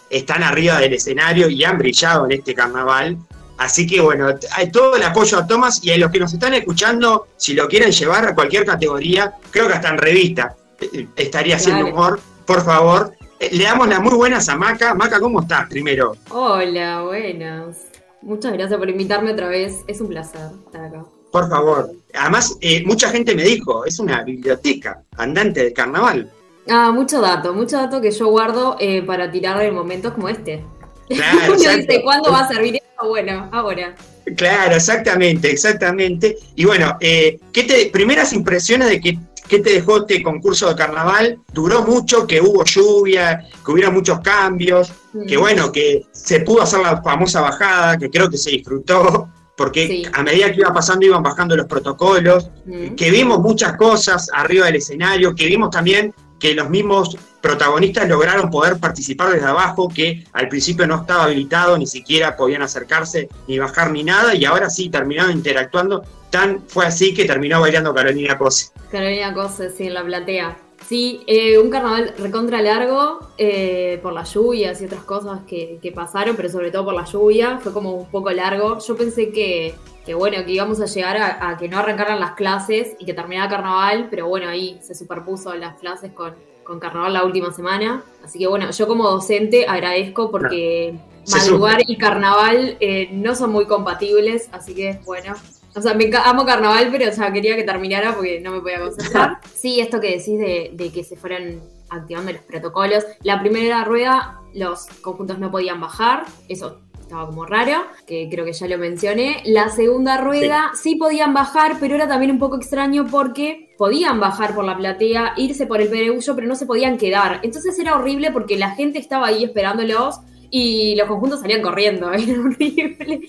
[0.09, 3.19] están arriba del escenario y han brillado en este carnaval,
[3.59, 6.53] Así que bueno, hay todo el apoyo a Tomás y a los que nos están
[6.53, 11.55] escuchando, si lo quieren llevar a cualquier categoría, creo que hasta en revista eh, estaría
[11.55, 13.13] haciendo humor, por favor.
[13.43, 14.95] Eh, le damos las muy buenas a Maca.
[14.95, 16.17] Maca, ¿cómo estás primero?
[16.31, 17.77] Hola, buenas.
[18.21, 19.81] Muchas gracias por invitarme otra vez.
[19.89, 21.05] Es un placer estar acá.
[21.33, 21.91] Por favor.
[22.15, 26.31] Además, eh, mucha gente me dijo, es una biblioteca andante de carnaval.
[26.69, 28.77] Ah, mucho dato, mucho dato que yo guardo
[29.09, 30.65] para tirar en momentos como este.
[31.09, 33.09] Claro, dice, ¿cuándo va a servir esto?
[33.09, 33.97] Bueno, ahora.
[34.37, 36.37] Claro, exactamente, exactamente.
[36.55, 39.19] Y bueno, eh, ¿qué te, primeras impresiones de que,
[39.53, 41.39] qué te dejó este concurso de carnaval?
[41.53, 44.91] Duró mucho, que hubo lluvia, que hubiera muchos cambios,
[45.29, 50.09] que bueno, que se pudo hacer la famosa bajada, que creo que se disfrutó, porque
[50.11, 52.49] a medida que iba pasando iban bajando los protocolos,
[52.97, 58.49] que vimos muchas cosas arriba del escenario, que vimos también que los mismos protagonistas lograron
[58.49, 63.59] poder participar desde abajo, que al principio no estaba habilitado, ni siquiera podían acercarse, ni
[63.59, 66.03] bajar, ni nada, y ahora sí terminaron interactuando.
[66.31, 68.72] Tan fue así que terminó bailando Carolina Cose.
[68.93, 70.57] Carolina Cose, sí, en la platea.
[70.87, 76.37] Sí, eh, un carnaval recontra largo eh, por las lluvias y otras cosas que, pasaron,
[76.37, 78.79] pero sobre todo por la lluvia, fue como un poco largo.
[78.81, 79.75] Yo pensé que,
[80.05, 83.15] que bueno, que íbamos a llegar a, a, que no arrancaran las clases y que
[83.15, 88.05] terminara carnaval, pero bueno, ahí se superpuso las clases con, con carnaval la última semana.
[88.23, 90.95] Así que bueno, yo como docente agradezco porque
[91.31, 95.35] madrugar y carnaval eh, no son muy compatibles, así que bueno.
[95.75, 98.81] O sea, me amo carnaval, pero o sea, quería que terminara porque no me podía
[98.81, 99.39] concentrar.
[99.55, 103.05] Sí, esto que decís de, que se fueran activando los protocolos.
[103.23, 108.53] La primera rueda, los conjuntos no podían bajar, eso estaba como raro, que creo que
[108.53, 109.43] ya lo mencioné.
[109.45, 110.97] La segunda rueda sí.
[110.97, 115.67] podían bajar, pero era también un poco extraño porque podían bajar por la platea, irse
[115.67, 117.41] por el pereuyo, pero no se podían quedar.
[117.43, 122.13] Entonces era horrible porque la gente estaba ahí esperándolos y los conjuntos salían corriendo.
[122.13, 123.21] Era horrible,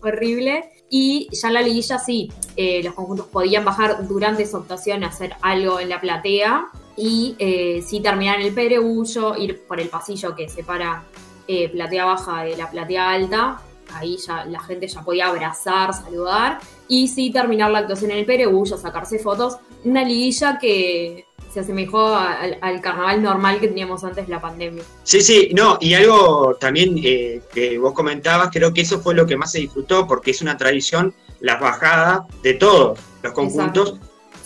[0.00, 0.64] horrible.
[0.90, 5.34] Y ya la liguilla sí, eh, los conjuntos podían bajar durante esa optación a hacer
[5.42, 10.34] algo en la platea y eh, sí terminar en el pereuyo, ir por el pasillo
[10.34, 11.04] que separa
[11.46, 13.60] eh, platea baja de la platea alta,
[13.94, 18.26] ahí ya la gente ya podía abrazar, saludar, y sí terminar la actuación en el
[18.26, 21.27] Perú, sacarse fotos, una liguilla que
[21.58, 24.84] se asemejó al, carnaval normal que teníamos antes de la pandemia.
[25.02, 29.26] Sí, sí, no, y algo también eh, que vos comentabas, creo que eso fue lo
[29.26, 33.98] que más se disfrutó, porque es una tradición, las bajadas de todos los conjuntos,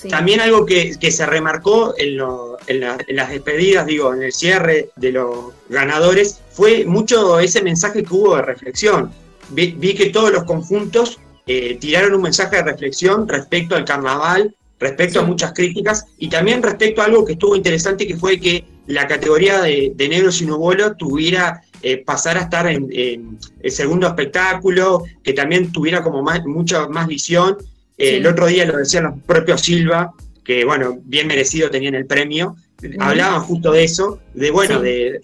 [0.08, 6.40] también algo que, se remarcó en, las despedidas, digo, en el cierre de los ganadores,
[6.50, 9.12] fue mucho ese mensaje que hubo de reflexión.
[9.50, 15.20] Vi, que todos los conjuntos eh, tiraron un mensaje de reflexión respecto al carnaval, respecto
[15.20, 19.06] a muchas críticas y también respecto a algo que estuvo interesante, que fue que la
[19.06, 20.50] categoría de, de negro sin
[20.98, 27.06] tuviera eh, pasar a estar en, el segundo espectáculo, que también tuviera como mucha más
[27.08, 27.56] visión.
[27.98, 30.12] El otro día lo decían los propios Silva,
[30.44, 32.56] que bueno, bien merecido tenían el premio,
[32.98, 35.20] hablaban justo de eso, de bueno, de,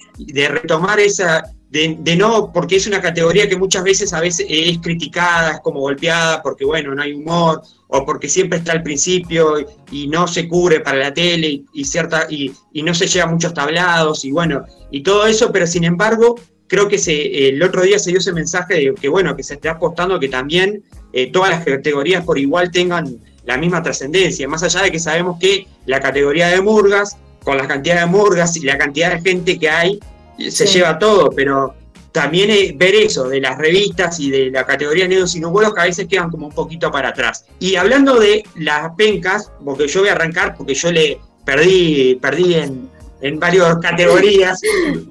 [0.49, 5.53] retomar esa, de, no, porque es una categoría que muchas veces a veces es criticada,
[5.53, 9.57] es como golpeada, porque bueno, no hay humor, o porque siempre está al principio
[9.91, 12.53] y, no se cubre para la tele y, cierta, y,
[12.83, 16.37] no se lleva muchos tablados, y bueno, y todo eso, pero sin embargo,
[16.69, 19.55] creo que se, el otro día se dio ese mensaje de que bueno, que se
[19.55, 24.63] está apostando que también eh, todas las categorías por igual tengan la misma trascendencia, más
[24.63, 28.61] allá de que sabemos que la categoría de murgas, con la cantidad de murgas y
[28.61, 29.99] la cantidad de gente que hay,
[30.39, 31.75] se lleva todo, pero
[32.13, 35.85] también ver eso de las revistas y de la categoría de negros y que a
[35.85, 37.45] veces quedan como un poquito para atrás.
[37.61, 42.55] Y hablando de las pencas, porque yo voy a arrancar porque yo le perdí, perdí
[42.55, 42.89] en,
[43.21, 44.61] en varias categorías.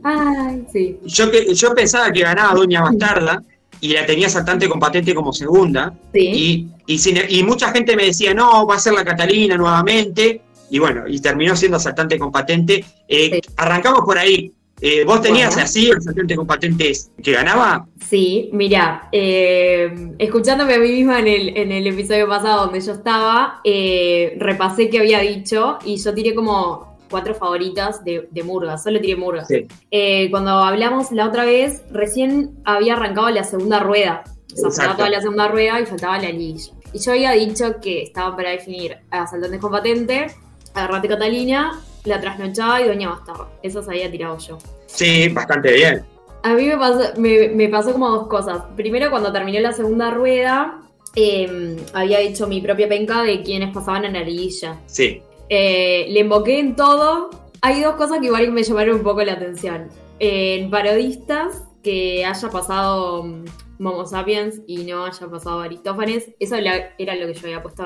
[1.05, 3.43] yo, yo pensaba que ganaba Doña Bastarda
[3.79, 5.93] y la tenía saltante con patente como segunda.
[6.13, 10.41] Y, y, mucha gente me decía, no, va a ser la Catalina nuevamente.
[10.69, 12.83] Y bueno, y terminó siendo saltante con patente.
[13.07, 14.51] Eh, arrancamos por ahí.
[14.79, 17.87] Eh, ¿Vos tenías así el saltante con patentes que ganaba?
[18.07, 22.93] Sí, mira, eh, escuchándome a mí misma en el, en el episodio pasado donde yo
[22.93, 28.99] estaba, repasé qué había dicho y yo tiré como cuatro favoritas de, de Murga, solo
[28.99, 29.45] tiré Murga.
[29.91, 34.23] Eh, cuando hablamos la otra vez, recién había arrancado la segunda rueda.
[34.53, 36.73] O sea, faltaba toda la segunda rueda y faltaba la liguilla.
[36.93, 40.27] Y yo había dicho que estaban para definir a Asaltantes con Patente,
[40.73, 43.47] Agarrate Catalina, La Trasnochada y Doña Bastarda.
[43.61, 44.57] Esas había tirado yo.
[44.87, 46.05] Sí, bastante bien.
[46.43, 48.63] A mí me pasó, me, pasó como dos cosas.
[48.75, 50.81] Primero, cuando terminé la segunda rueda,
[51.15, 54.77] em, había dicho mi propia penca de quienes pasaban en la liguilla.
[54.85, 55.21] Sí.
[55.49, 57.29] Eh, le invoqué en todo.
[57.61, 59.89] Hay dos cosas que igual me llamaron un poco la atención.
[60.19, 63.45] en parodistas, que haya pasado mm,
[63.79, 66.31] Momo Sapiens y no haya pasado Aristófanes.
[66.39, 67.85] Eso era lo que yo había puesto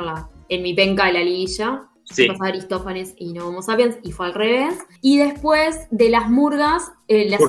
[0.50, 1.84] en, mi penca de la liguilla.
[2.12, 2.28] Sí.
[2.28, 4.76] Pasaba Aristófanes y no Homo sapiens, y fue al revés.
[5.02, 7.42] Y después de las murgas, eh, las,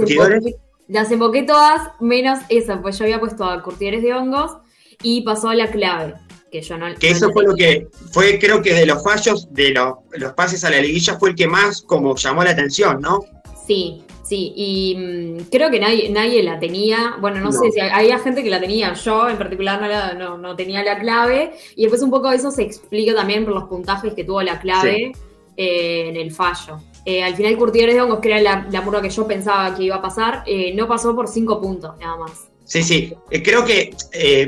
[1.10, 4.56] invoqué, todas, menos esa, pues yo había puesto a curtidores de hongos
[5.02, 6.14] y pasó a la clave
[6.52, 10.70] que eso fue lo que fue, creo que de los fallos de los, pases a
[10.70, 13.20] la liguilla fue el que más como llamó la atención, ¿no?
[13.66, 18.18] Sí, sí, y mm, creo que nadie, nadie la tenía, bueno, no, sé si había
[18.18, 22.10] gente que la tenía, yo en particular no, no, tenía la clave, y después un
[22.10, 25.12] poco eso se explica también por los puntajes que tuvo la clave
[25.56, 26.78] eh, en el fallo.
[27.04, 29.96] Eh, al final Curtidores de Hongos, que era la, la que yo pensaba que iba
[29.96, 32.48] a pasar, eh, no pasó por cinco puntos nada más.
[32.64, 33.12] Sí, sí.
[33.44, 33.92] Creo que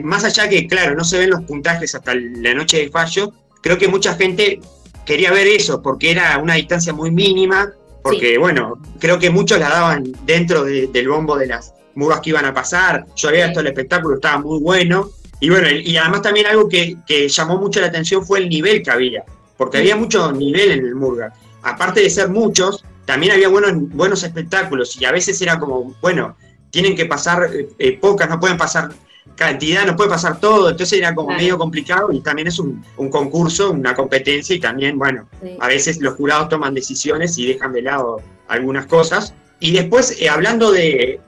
[0.02, 3.76] más allá que, claro, no se ven los puntajes hasta la noche de fallo, creo
[3.76, 4.60] que mucha gente
[5.04, 7.72] quería ver eso porque era una distancia muy mínima,
[8.04, 12.44] porque, bueno, creo que muchos la daban dentro del bombo de las muras que iban
[12.44, 13.06] a pasar.
[13.16, 15.08] Yo había visto el espectáculo, estaba muy bueno.
[15.40, 18.90] Y bueno, y además también algo que, llamó mucho la atención fue el nivel que
[18.90, 19.24] había,
[19.56, 21.32] porque había mucho nivel en el Murga.
[21.62, 26.36] Aparte de ser muchos, también había buenos, buenos espectáculos y a veces era como, bueno,
[26.68, 28.90] tienen que pasar eh, eh, pocas, no pueden pasar
[29.36, 33.72] cantidad, no puede pasar todo, entonces era como medio complicado y también es un, concurso,
[33.72, 35.28] una competencia y también, bueno,
[35.60, 39.34] a veces los jurados toman decisiones y dejan de lado algunas cosas.
[39.60, 41.20] Y después, eh, hablando de,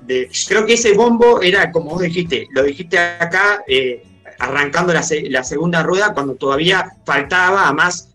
[0.48, 3.62] creo que ese bombo era, como vos dijiste, lo dijiste acá,
[4.38, 8.10] arrancando la, la, segunda rueda, cuando todavía faltaba, además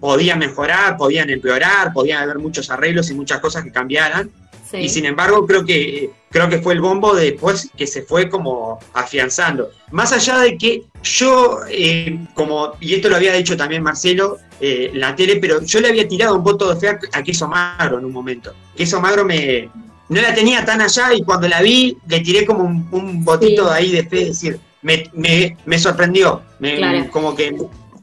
[0.00, 4.30] podía mejorar, podían empeorar, podían haber muchos arreglos y muchas cosas que cambiaran.
[4.72, 8.78] Y sin embargo, creo que, creo que fue el bombo después que se fue como
[8.92, 9.70] afianzando.
[9.90, 14.90] Más allá de que yo, eh, como, y esto lo había dicho también Marcelo, eh,
[14.94, 18.04] la tele, pero yo le había tirado un voto de fe a Queso Magro en
[18.04, 18.52] un momento.
[18.76, 19.70] Queso Magro me,
[20.08, 23.70] no la tenía tan allá y cuando la vi le tiré como un, un botito
[23.70, 27.56] ahí de fe, es decir, me, me, me sorprendió, me, como que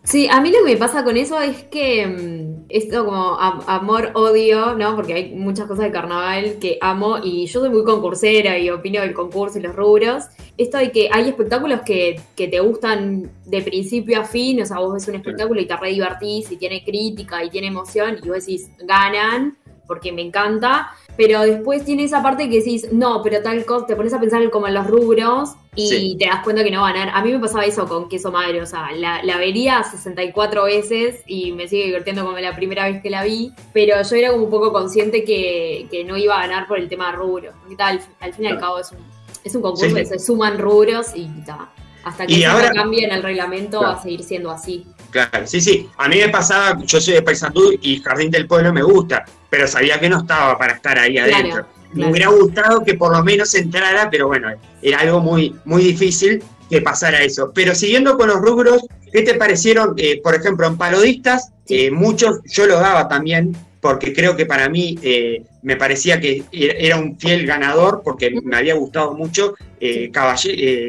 [0.03, 4.75] Sí, a mí lo que me pasa con eso es que mm, esto como amor-odio,
[4.75, 4.95] ¿no?
[4.95, 9.01] Porque hay muchas cosas de carnaval que amo y yo soy muy concursera y opino
[9.01, 10.25] del concurso y los rubros.
[10.57, 14.79] Esto de que hay espectáculos que, que te gustan de principio a fin, o sea,
[14.79, 18.27] vos ves un espectáculo y te re divertís y tiene crítica y tiene emoción y
[18.27, 23.41] vos decís, ganan porque me encanta, pero después tiene esa parte que decís, no, pero
[23.41, 26.71] tal cosa, te pones a pensar como en los rubros y te das cuenta que
[26.71, 27.11] no va a ganar.
[27.13, 31.51] A mí me pasaba eso con queso madre, o sea, la, vería 64 veces y
[31.51, 34.49] me sigue divirtiendo como la primera vez que la vi, pero yo era como un
[34.49, 37.55] poco consciente que, no iba a ganar por el tema de rubros.
[37.79, 38.99] Al, al fin y al cabo es un,
[39.43, 41.71] es un concurso que se suman rubros y ta.
[42.05, 44.85] Hasta que ahora, cambie en el reglamento va a seguir siendo así.
[45.09, 45.89] Claro, sí, sí.
[45.97, 49.67] A mí me pasaba, yo soy de Paysandú y Jardín del Pueblo me gusta, pero
[49.67, 51.65] sabía que no estaba para estar ahí adentro.
[51.93, 54.49] Me hubiera gustado que por lo menos entrara, pero bueno,
[54.83, 57.51] era algo muy, muy difícil que pasara eso.
[57.55, 61.53] Pero siguiendo con los rubros, ¿qué te parecieron, eh, por ejemplo, en palodistas?
[61.67, 66.43] Eh, muchos, yo lo daba también, porque creo que para mí eh, me parecía que
[66.51, 69.55] era un fiel ganador, porque me había gustado mucho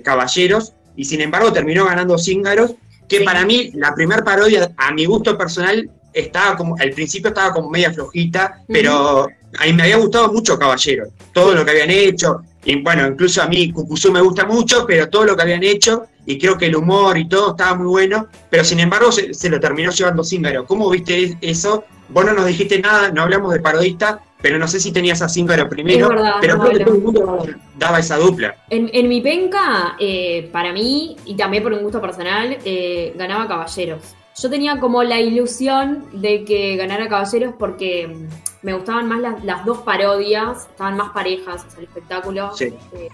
[0.03, 2.75] Caballeros, y sin embargo terminó ganando Cíngaros,
[3.09, 7.53] que para mí la primera parodia, a mi gusto personal, estaba como, al principio estaba
[7.53, 9.29] como media flojita, pero
[9.59, 13.43] a mí me había gustado mucho Caballero, todo lo que habían hecho, Y bueno, incluso
[13.43, 16.67] a mí Cucuzú me gusta mucho, pero todo lo que habían hecho, y creo que
[16.67, 20.67] el humor y todo estaba muy bueno, pero sin embargo se, lo terminó llevando Zingaro.
[20.67, 21.85] ¿Cómo viste eso?
[22.09, 25.29] Vos no nos dijiste nada, no hablamos de parodista, pero no sé si tenías a
[25.29, 26.09] Zingaro primero,
[26.41, 27.47] pero creo que todo el mundo
[27.79, 28.57] daba esa dupla.
[28.69, 34.15] En, mi penca, eh, para mí, y también por un gusto personal, eh, ganaba Caballeros.
[34.39, 38.15] Yo tenía como la ilusión de que ganara Caballeros porque
[38.61, 42.75] me gustaban más las, dos parodias, estaban más parejas, o sea, el espectáculo sí.
[42.93, 43.09] Eh,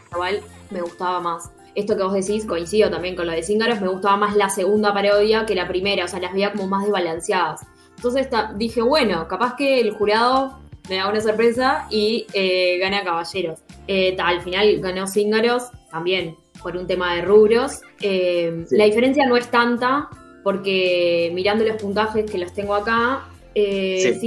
[0.71, 1.51] me gustaba más.
[1.75, 4.93] Esto que vos decís, coincido también con lo de Cíngaros, me gustaba más la segunda
[4.93, 7.61] parodia que la primera, o sea, las veía como más desbalanceadas.
[7.97, 13.61] Entonces dije, bueno, capaz que el jurado me da una sorpresa y eh, gana Caballeros.
[13.87, 17.81] Eh, al final ganó Cíngaros, también por un tema de rubros.
[18.01, 20.09] La diferencia no es tanta,
[20.43, 24.19] porque mirando los puntajes que los tengo acá, eh,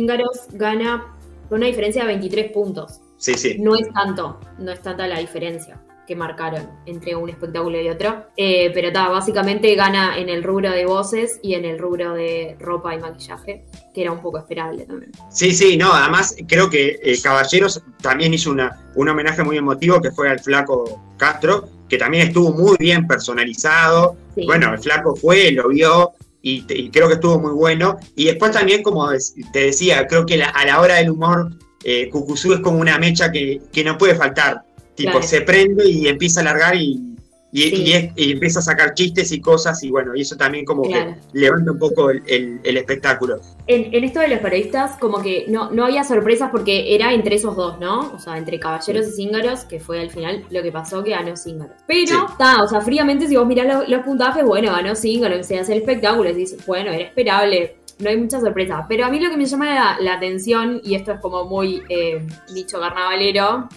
[0.53, 1.16] gana
[1.49, 2.99] con una diferencia de 23 puntos.
[3.18, 3.58] Sí, sí.
[3.60, 8.26] No es tanto, no es tanta la diferencia que marcaron entre un espectáculo y otro.
[8.38, 12.56] Eh, pero está, básicamente gana en el rubro de voces y en el rubro de
[12.60, 15.12] ropa y maquillaje, que era un poco esperable también.
[15.30, 20.01] Sí, sí, no, además creo que eh, Caballeros también hizo una, un homenaje muy emotivo
[20.01, 24.18] que fue al flaco Castro, que también estuvo muy bien personalizado.
[24.45, 27.97] Bueno, el flaco fue, lo vio, y, creo que estuvo muy bueno.
[28.16, 29.10] Y después también, como
[29.51, 31.51] te decía, creo que a la hora del humor,
[31.84, 34.64] eh, es como una mecha que, que no puede faltar.
[34.96, 37.16] Tipo, se prende y empieza a largar y
[37.58, 41.72] y, empieza a sacar chistes y cosas, y bueno, y eso también como que levanta
[41.72, 43.39] un poco el, espectáculo.
[43.68, 47.56] En, esto de los periodistas, como que no, no había sorpresas porque era entre esos
[47.56, 48.12] dos, ¿no?
[48.14, 51.38] O sea, entre Caballeros y Cíngaros, que fue al final lo que pasó que ganó
[51.38, 51.78] Cíngaros.
[51.88, 55.74] Pero, está, o sea, fríamente, si vos mirás los, puntajes, bueno, ganó Cíngaros, se hace
[55.74, 58.86] el espectáculo, y dices, bueno, era esperable no hay mucha sorpresa.
[58.89, 62.28] Pero a mí lo que me llama la, atención, y esto es como muy eh,
[62.54, 63.70] dicho carnavalero,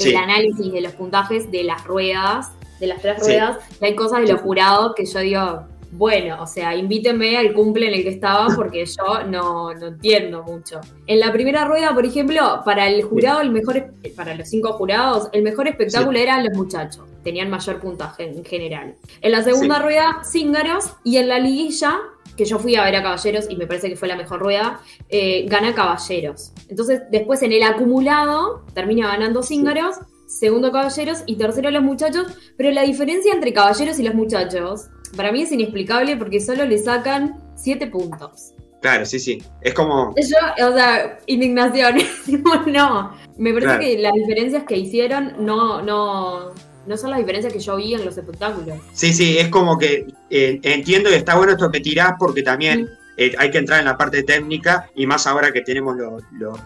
[0.00, 4.32] el análisis de los puntajes de las ruedas de las tres ruedas, hay cosas de
[4.32, 8.48] los jurados que yo digo, bueno, o sea, invítenme al cumple en el que estaba
[8.56, 10.80] porque yo no, entiendo mucho.
[11.06, 15.28] En la primera rueda, por ejemplo, para el jurado, el mejor, para los cinco jurados,
[15.32, 17.04] el mejor espectáculo eran los muchachos.
[17.22, 18.96] Tenían mayor puntaje en general.
[19.20, 20.92] En la segunda rueda, Cíngaros.
[21.04, 22.00] Y en la liguilla,
[22.36, 24.80] que yo fui a ver a Caballeros y me parece que fue la mejor rueda,
[25.08, 26.52] eh, gana Caballeros.
[26.68, 32.26] Entonces, después en el acumulado, termina ganando Cíngaros segundo Caballeros y tercero Los Muchachos,
[32.56, 36.78] pero la diferencia entre Caballeros y Los Muchachos para mí es inexplicable porque solo le
[36.78, 38.52] sacan siete puntos.
[38.80, 39.42] Claro, sí, sí.
[39.62, 40.14] Es como.
[40.16, 41.96] Yo, o sea, indignación.
[42.66, 43.12] no.
[43.38, 46.52] Me parece que las diferencias que hicieron no, no,
[46.86, 48.78] no son las diferencias que yo vi en los espectáculos.
[48.92, 52.88] Sí, sí, es como que eh, entiendo y está bueno esto que tirás porque también
[53.16, 55.96] eh, hay que entrar en la parte técnica y más ahora que tenemos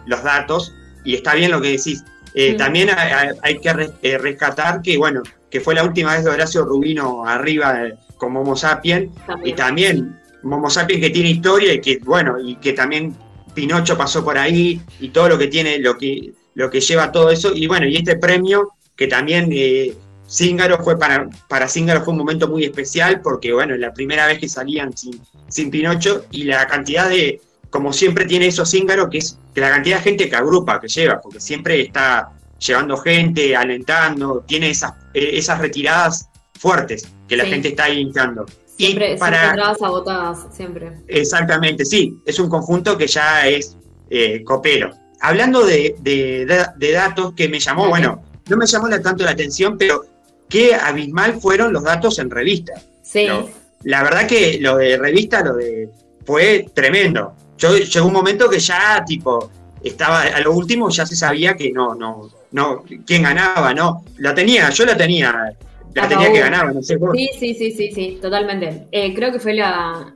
[0.07, 0.75] los datos.
[1.05, 2.05] Y está bien lo que decís.
[2.35, 2.91] Eh, también
[3.43, 8.33] hay, que rescatar que, bueno, que fue la última vez de Horacio Rubino arriba con
[8.33, 9.11] Momo Sapien,
[9.45, 13.17] y también Momo Sapien que tiene historia y que, bueno, y que también
[13.55, 17.31] Pinocho pasó por ahí y todo lo que tiene, lo que, lo que lleva todo
[17.31, 19.95] eso, y bueno, y este premio que también eh,
[20.31, 24.39] Zíngaro fue para, para Zíngaro fue un momento muy especial porque, bueno, la primera vez
[24.39, 29.19] que salían sin, sin Pinocho y la cantidad de, como siempre tiene eso Zíngaro, que
[29.19, 33.57] es que la cantidad de gente que agrupa, que lleva, porque siempre está llevando gente,
[33.57, 38.47] alentando, tiene esas, eh, esas retiradas fuertes que la gente está ahí hinchando.
[38.77, 40.93] Siempre, y para, agotadas, siempre.
[41.09, 43.77] Exactamente, sí, es un conjunto que ya es
[44.11, 44.93] eh, copero.
[45.21, 50.05] Hablando de, de, datos que me llamó, bueno, no me llamó tanto la atención, pero
[50.49, 52.75] qué abismal fueron los datos en revista.
[53.03, 53.27] Sí.
[53.85, 55.89] La verdad que lo de revista, lo de
[56.25, 59.51] fue tremendo yo llegó un momento que ya, tipo,
[59.83, 64.05] estaba a lo último, ya se sabía que no, no, no, quién ganaba, ¿no?
[64.19, 65.53] La tenía, yo la tenía,
[65.95, 68.87] la tenía que ganar, no sé Sí, sí, sí, sí, sí, totalmente.
[68.93, 70.15] Eh, creo que fue la,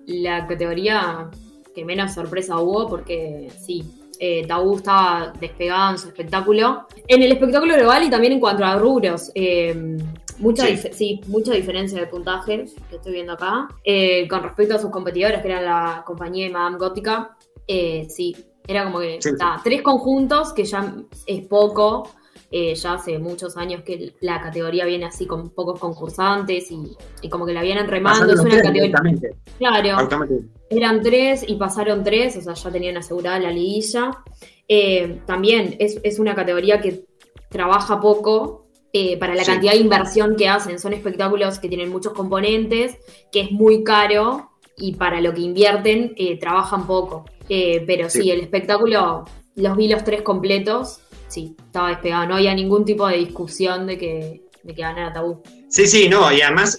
[0.48, 1.28] categoría
[1.74, 3.84] que menos sorpresa hubo, porque sí,
[4.20, 6.86] eh, Tabú estaba despegado en su espectáculo.
[7.08, 9.32] En el espectáculo global y también en cuanto a rubros.
[9.34, 9.96] Eh,
[10.42, 11.20] Mucha, sí.
[11.28, 13.68] mucha diferencia de puntaje que estoy viendo acá.
[13.84, 17.36] Eh, con respecto a sus competidores, que era la compañía de Madame Gótica,
[17.68, 18.34] eh, sí,
[18.66, 19.20] era como que
[19.62, 20.94] tres conjuntos, que ya
[21.26, 22.10] es poco.
[22.54, 27.46] Eh, ya hace muchos años que la categoría viene así con pocos concursantes y, como
[27.46, 28.30] que la vienen remando.
[28.30, 29.00] Es una categoría.
[29.56, 30.08] Claro.
[30.68, 34.10] Eran tres y pasaron tres, o sea, ya tenían asegurada la liguilla.
[35.24, 37.06] también es, es una categoría que
[37.48, 38.61] trabaja poco,
[38.94, 40.78] eh, para la cantidad de inversión que hacen.
[40.78, 42.98] Son espectáculos que tienen muchos componentes,
[43.30, 47.24] que es muy caro y para lo que invierten eh, trabajan poco.
[47.48, 48.30] Eh, pero sí.
[48.30, 49.24] el espectáculo,
[49.54, 52.26] los vi los tres completos, sí, estaba despegado.
[52.26, 55.42] No había ningún tipo de discusión de que, de que ganara tabú.
[55.70, 56.76] Sí, sí, no, y además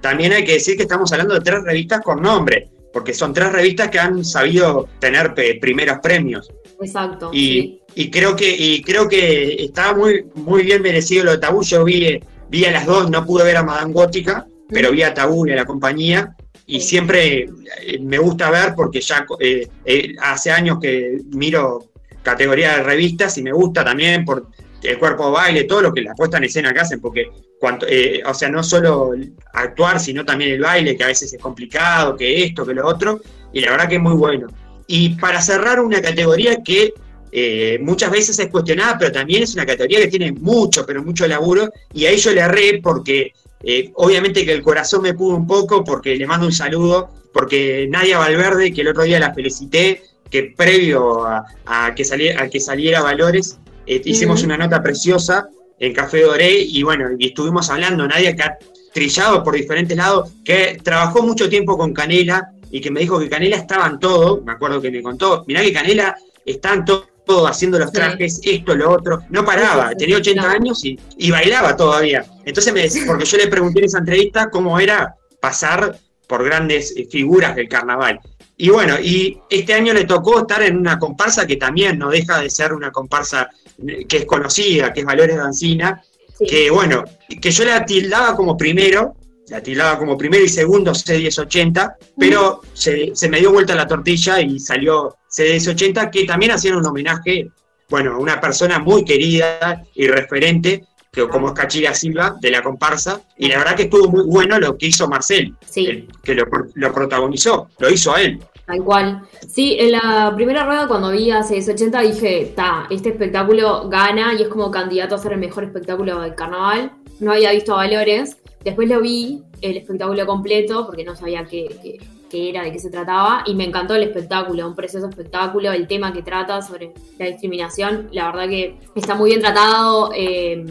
[0.00, 3.52] también hay que decir que estamos hablando de tres revistas con nombre, porque son tres
[3.52, 6.50] revistas que han sabido tener primeros premios.
[6.80, 7.30] Exacto.
[7.32, 7.82] Y, sí.
[7.94, 11.62] y creo que y creo que estaba muy muy bien merecido lo de Tabú.
[11.62, 15.14] Yo vi, vi a las dos, no pude ver a Madame Gótica, pero vi a
[15.14, 16.34] Tabú y a la compañía.
[16.66, 16.88] Y Sí.
[16.88, 17.48] siempre
[17.82, 21.84] eh, me gusta ver porque ya eh, eh, hace años que miro
[22.22, 24.48] categoría de revistas y me gusta también por
[24.82, 27.86] el cuerpo de baile, todo lo que la puesta en escena que hacen, porque cuanto,
[27.88, 29.12] eh, o sea, no solo
[29.52, 33.20] actuar, sino también el baile, que a veces es complicado, que esto, que lo otro,
[33.52, 34.46] y la verdad que es muy bueno.
[34.86, 36.94] Y para cerrar una categoría que
[37.32, 41.26] eh, muchas veces es cuestionada, pero también es una categoría que tiene mucho, pero mucho
[41.26, 43.32] laburo, y ahí yo le erré porque
[43.62, 47.86] eh, obviamente que el corazón me pudo un poco, porque le mando un saludo, porque
[47.90, 52.48] Nadia Valverde, que el otro día la felicité, que previo a, a que, saliera, a
[52.48, 57.68] que saliera Valores, eh, hicimos una nota preciosa en Café Doré, y bueno, y estuvimos
[57.70, 58.58] hablando, Nadia que ha
[58.94, 63.28] trillado por diferentes lados, que trabajó mucho tiempo con Canela, y que me dijo que
[63.28, 67.06] Canela estaba en todo, me acuerdo que me contó, mirá que Canela está en todo,
[67.24, 67.94] todo, haciendo los Sí.
[67.96, 70.56] trajes, esto, lo otro, no paraba, Sí, tenía 80 claro.
[70.60, 72.24] años y, y bailaba todavía.
[72.44, 75.98] Entonces me decía, porque yo le pregunté en esa entrevista cómo era pasar
[76.28, 78.20] por grandes eh, figuras del carnaval.
[78.56, 82.40] Y bueno, y este año le tocó estar en una comparsa que también no deja
[82.40, 83.50] de ser una comparsa
[83.86, 86.02] eh, que es conocida, que es Valores Dancina,
[86.38, 86.46] Sí.
[86.46, 87.02] que bueno,
[87.40, 89.14] que yo la tildaba como primero,
[89.48, 94.40] la tildaba como primero y segundo C1080, pero se, se me dio vuelta la tortilla
[94.40, 97.50] y salió C1080, que también hacían un homenaje,
[97.88, 102.62] bueno, a una persona muy querida y referente, que, como es Cachila Silva, de la
[102.62, 105.86] comparsa, y la verdad que estuvo muy bueno lo que hizo Marcel, Sí.
[105.86, 106.44] el que lo,
[106.74, 108.40] lo protagonizó, lo hizo a él.
[108.66, 109.22] Tal cual.
[109.48, 114.42] Sí, en la primera rueda cuando vi a CS80 dije, ta, este espectáculo gana y
[114.42, 116.90] es como candidato a ser el mejor espectáculo del carnaval.
[117.20, 118.36] No había visto valores.
[118.66, 121.98] Después lo vi, el espectáculo completo, porque no sabía qué, qué-
[122.28, 125.86] qué era, de qué se trataba, y me encantó el espectáculo, un precioso espectáculo, el
[125.86, 130.64] tema que trata sobre la discriminación, la verdad que está muy bien tratado, eh,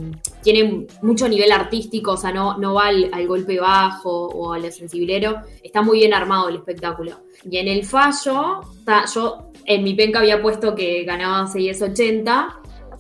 [0.44, 4.70] tiene mucho nivel artístico, o sea, no, no va al, al golpe bajo o al
[4.74, 7.22] sensibilero, está muy bien armado el espectáculo.
[7.50, 12.60] Y en el fallo, ta, yo en mi penca había puesto que ganaba 680,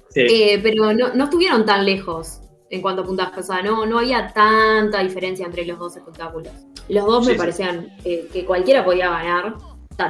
[0.09, 0.21] Sí.
[0.21, 2.39] eh, pero no, no estuvieron tan lejos
[2.75, 6.51] en cuanto a puntaje, o sea, no, no había tanta diferencia entre los dos espectáculos.
[6.89, 9.55] Los dos Sí, me parecían eh, que cualquiera podía ganar.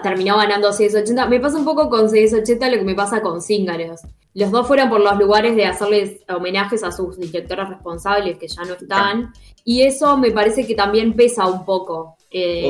[0.02, 1.28] Terminó ganando 680.
[1.28, 4.02] Me pasa un poco con 680 lo que me pasa con Cíngaros.
[4.34, 8.64] Los dos fueron por los lugares de hacerles homenajes a sus directores responsables que ya
[8.64, 9.32] no están.
[9.64, 12.18] Y eso me parece que también pesa un poco.
[12.32, 12.70] eh,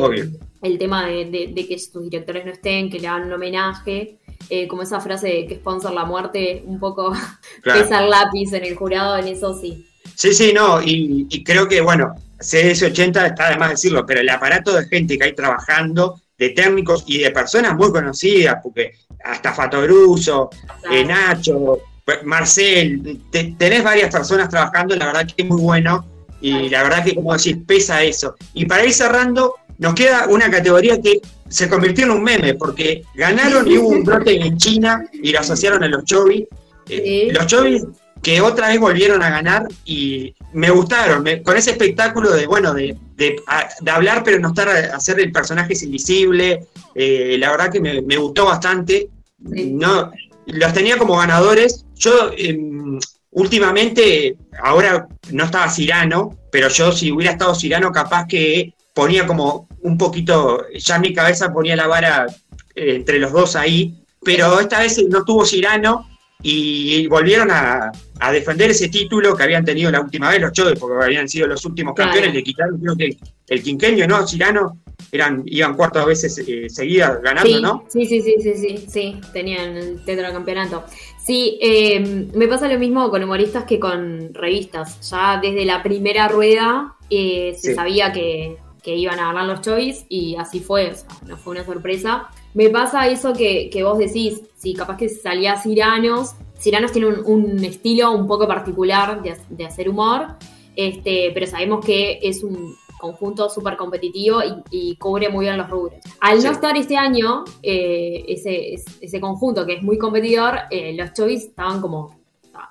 [0.61, 4.19] el tema de, de- de que sus directores no estén, que le hagan un homenaje.
[4.49, 7.11] Eh, como esa frase de que sponsor la muerte, un poco
[7.61, 7.81] Claro.
[7.81, 9.86] pesa el lápiz en el jurado, en eso sí.
[10.15, 14.29] Sí, sí, no, y, y creo que, bueno, CS80 está de más decirlo, pero el
[14.29, 18.91] aparato de gente que hay trabajando, de técnicos y de personas muy conocidas, porque
[19.23, 20.49] hasta Fatoruso,
[20.81, 20.95] Claro.
[20.95, 26.05] eh, Nacho, pues, Marcel, te- tenés varias personas trabajando, la verdad que es muy bueno,
[26.41, 28.36] y la verdad que, como decís, pesa eso.
[28.53, 31.19] Y para ir cerrando, nos queda una categoría que
[31.49, 35.39] se convirtió en un meme, porque ganaron y hubo un brote en China y lo
[35.39, 36.45] asociaron a los chovis.
[36.89, 37.29] Eh.
[37.31, 37.83] Los chovis
[38.21, 42.73] que otra vez volvieron a ganar y me gustaron, me- con ese espectáculo de, bueno,
[42.73, 46.65] de, de- a- de hablar pero no estar a, hacer el personaje es invisible,
[46.95, 49.09] eh, la verdad que me, me gustó bastante,
[49.53, 49.71] Sí.
[49.73, 50.11] no,
[50.47, 52.99] los tenía como ganadores, yo em,
[53.31, 59.67] últimamente, ahora no estaba Cirano, pero yo si hubiera estado Cirano capaz que ponía como
[59.81, 62.25] un poquito, ya en mi cabeza ponía la vara
[62.73, 63.93] eh, entre los dos ahí,
[64.23, 66.09] pero esta vez no estuvo Cirano
[66.41, 70.79] y volvieron a, a defender ese título que habían tenido la última vez los Chodes,
[70.79, 72.11] porque habían sido los últimos Claro.
[72.11, 73.17] campeones, le quitaron creo que
[73.47, 74.25] el quinqueño, ¿no?
[74.27, 74.79] Cirano,
[75.11, 77.83] eran, iban cuatro veces eh, seguidas ganando, sí, ¿no?
[77.89, 80.83] Sí, sí, sí, sí, sí, sí, tenían el tetracampeonato.
[81.23, 81.99] Sí, eh,
[82.33, 85.09] me pasa lo mismo con humoristas que con revistas.
[85.09, 87.75] Ya desde la primera rueda eh, se Sí.
[87.75, 91.55] sabía que, que iban a ganar los chovis y así fue, o sea, no fue
[91.55, 92.29] una sorpresa.
[92.53, 97.25] Me pasa eso que, que vos decís, si capaz que salía Ciranos, Ciranos tiene un,
[97.25, 100.27] un estilo un poco particular de, de hacer humor,
[100.75, 104.53] este, pero sabemos que es un conjunto súper competitivo y,
[104.91, 105.95] y cubre muy bien los rubros.
[106.21, 106.45] Al Sí.
[106.45, 111.11] no estar este año, eh, ese, es- ese conjunto que es muy competidor, eh, los
[111.13, 112.15] chovis estaban como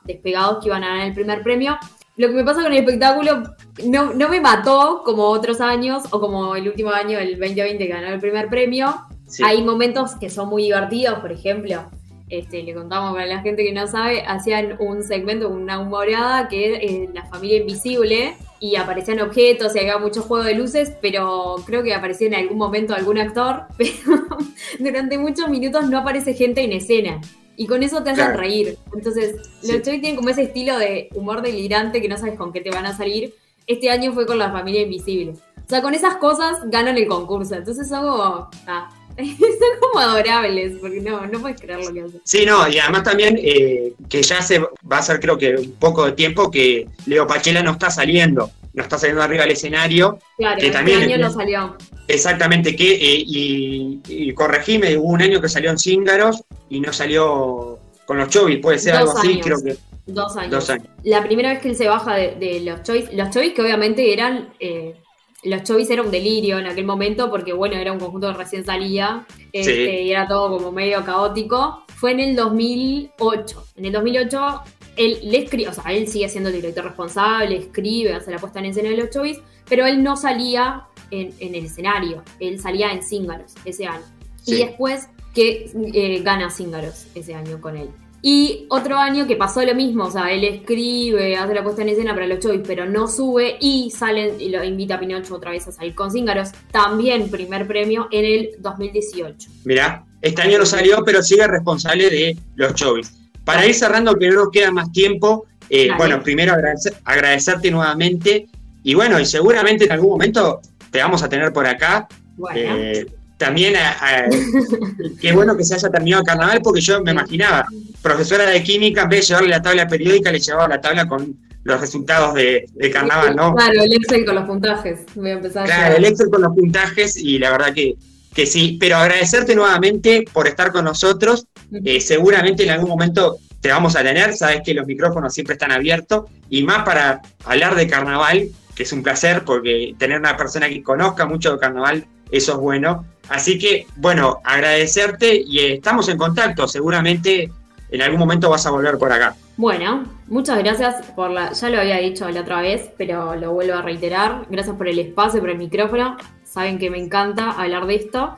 [0.04, 1.76] despegados que iban a ganar el primer premio.
[2.16, 3.42] Lo que me pasa con el espectáculo
[3.86, 7.92] no, no me mató como otros años o como el último año, el 2020, que
[7.92, 8.94] ganó el primer premio.
[9.26, 9.42] Sí.
[9.44, 11.90] Hay momentos que son muy divertidos, por ejemplo,
[12.30, 17.04] este, le contamos para la gente que no sabe, hacían un segmento, una humorada que
[17.04, 21.82] es la familia invisible y aparecían objetos y había mucho juego de luces, pero creo
[21.82, 24.38] que aparecía en algún momento algún actor, pero
[24.78, 27.20] durante muchos minutos no aparece gente en escena.
[27.56, 28.78] Y con eso te hacen reír.
[28.94, 32.60] Entonces, los Chovis tienen como ese estilo de humor delirante que no sabes con qué
[32.60, 33.34] te van a salir.
[33.66, 35.34] Este año fue con la familia invisible.
[35.64, 37.54] O sea, con esas cosas ganan el concurso.
[37.54, 38.50] Entonces son como.
[38.66, 42.20] Ah, son como adorables, porque no, no puedes creer lo que hacen.
[42.24, 45.72] Sí, no, y además también eh, que ya se va a ser creo que un
[45.72, 50.18] poco de tiempo que Leo Pachela no está saliendo, no está saliendo arriba del escenario.
[50.36, 51.76] Claro, que este también, año no salió.
[52.08, 56.42] Exactamente, que eh, y, y, corregime, hubo un año que salió en Cíngaros
[56.74, 59.76] y no salió con los Chovis, puede ser Dos algo así, creo que.
[60.06, 60.50] Dos años.
[60.50, 60.88] Dos años.
[61.04, 64.12] La primera vez que él se baja de, de los Choice, los Choice que obviamente
[64.12, 64.96] eran, eh,
[65.44, 68.64] los Choice era un delirio en aquel momento porque bueno, era un conjunto que recién
[68.64, 71.84] salía este, y era todo como medio caótico.
[71.94, 73.66] Fue en el 2008.
[73.76, 74.60] En el 2008
[74.96, 78.58] él le escribe, o sea, él sigue siendo el director responsable, escribe, hace la puesta
[78.58, 82.92] en escena de los Choice, pero él no salía en, en el escenario, él salía
[82.92, 84.04] en Cíngaros ese año.
[84.42, 84.56] Sí.
[84.56, 87.88] Y después que eh, gana Cíngaros ese año con él.
[88.22, 91.90] Y otro año que pasó lo mismo, o sea, él escribe, hace la puesta en
[91.90, 95.50] escena para los Choice, pero no sube y salen y lo invita a Pinocho otra
[95.50, 96.48] vez a salir con Cíngaros.
[96.70, 99.50] También primer premio en el 2018.
[99.64, 103.12] Mirá, este año no salió, pero sigue responsable de los Chovis.
[103.44, 108.46] Para ir cerrando, que no nos queda más tiempo, eh, bueno, primero agradecer- agradecerte nuevamente
[108.82, 110.60] y bueno, y seguramente en algún momento
[110.90, 112.08] te vamos a tener por acá.
[112.36, 113.06] Bueno, Eh,
[113.44, 114.24] también, a- a-
[115.20, 117.66] qué bueno que se haya terminado el carnaval, porque yo me imaginaba,
[118.02, 121.36] profesora de química, en vez de llevarle la tabla periódica, le llevaba la tabla con
[121.64, 123.54] los resultados de, de carnaval, ¿no?
[123.54, 125.00] Claro, el Excel con los puntajes.
[125.14, 127.94] Voy a empezar Claro, el Excel con los puntajes y la verdad que,
[128.34, 128.76] que sí.
[128.80, 131.46] Pero agradecerte nuevamente por estar con nosotros.
[131.84, 134.34] Eh, seguramente en algún momento te vamos a tener.
[134.34, 138.92] Sabes que los micrófonos siempre están abiertos y más para hablar de carnaval, que es
[138.92, 143.06] un placer porque tener una persona que conozca mucho de carnaval, eso es bueno.
[143.28, 146.68] Así que, bueno, agradecerte y eh, estamos en contacto.
[146.68, 147.50] Seguramente
[147.90, 149.36] en algún momento vas a volver por acá.
[149.56, 151.52] Bueno, muchas gracias por la.
[151.52, 154.46] Ya lo había dicho la otra vez, pero lo vuelvo a reiterar.
[154.50, 156.16] Gracias por el espacio, por el micrófono.
[156.44, 158.36] Saben que me encanta hablar de esto.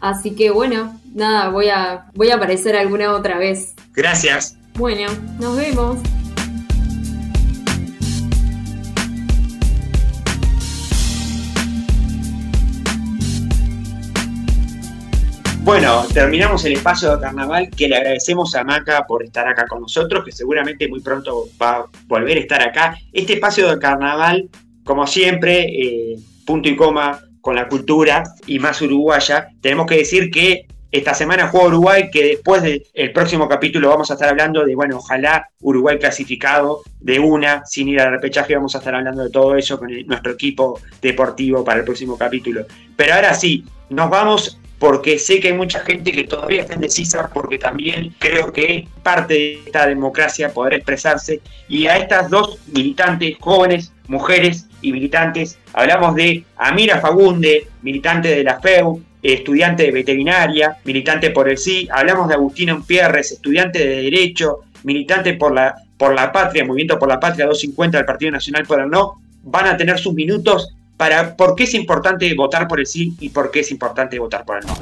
[0.00, 3.74] Así que bueno, nada, voy a, voy a aparecer alguna otra vez.
[3.92, 4.56] Gracias.
[4.74, 5.08] Bueno,
[5.38, 5.98] nos vemos.
[15.64, 19.82] Bueno, terminamos el espacio de carnaval que le agradecemos a Maca por estar acá con
[19.82, 22.98] nosotros, que seguramente muy pronto va a volver a estar acá.
[23.12, 24.48] Este espacio de carnaval,
[24.82, 30.32] como siempre, eh, punto y coma con la cultura y más uruguaya, tenemos que decir
[30.32, 34.74] que esta semana juega Uruguay, que después del próximo capítulo vamos a estar hablando de,
[34.74, 39.30] bueno, ojalá Uruguay clasificado de una, sin ir al repechaje, vamos a estar hablando de
[39.30, 42.66] todo eso con nuestro equipo deportivo para el próximo capítulo.
[42.96, 47.30] Pero ahora sí, nos vamos porque sé que hay mucha gente que todavía está indecisa,
[47.32, 51.40] porque también creo que es parte de esta democracia poder expresarse.
[51.68, 58.42] Y a estas dos militantes jóvenes, mujeres y militantes, hablamos de Amira Fagunde, militante de
[58.42, 64.02] la FEU, estudiante de veterinaria, militante por el sí, hablamos de Agustina Umpierres, estudiante de
[64.02, 68.66] Derecho, militante por la, por la Patria, Movimiento por la Patria 250 del Partido Nacional
[68.66, 72.78] por el No, van a tener sus minutos para por qué es importante votar por
[72.78, 74.74] el sí y por qué es importante votar por el no.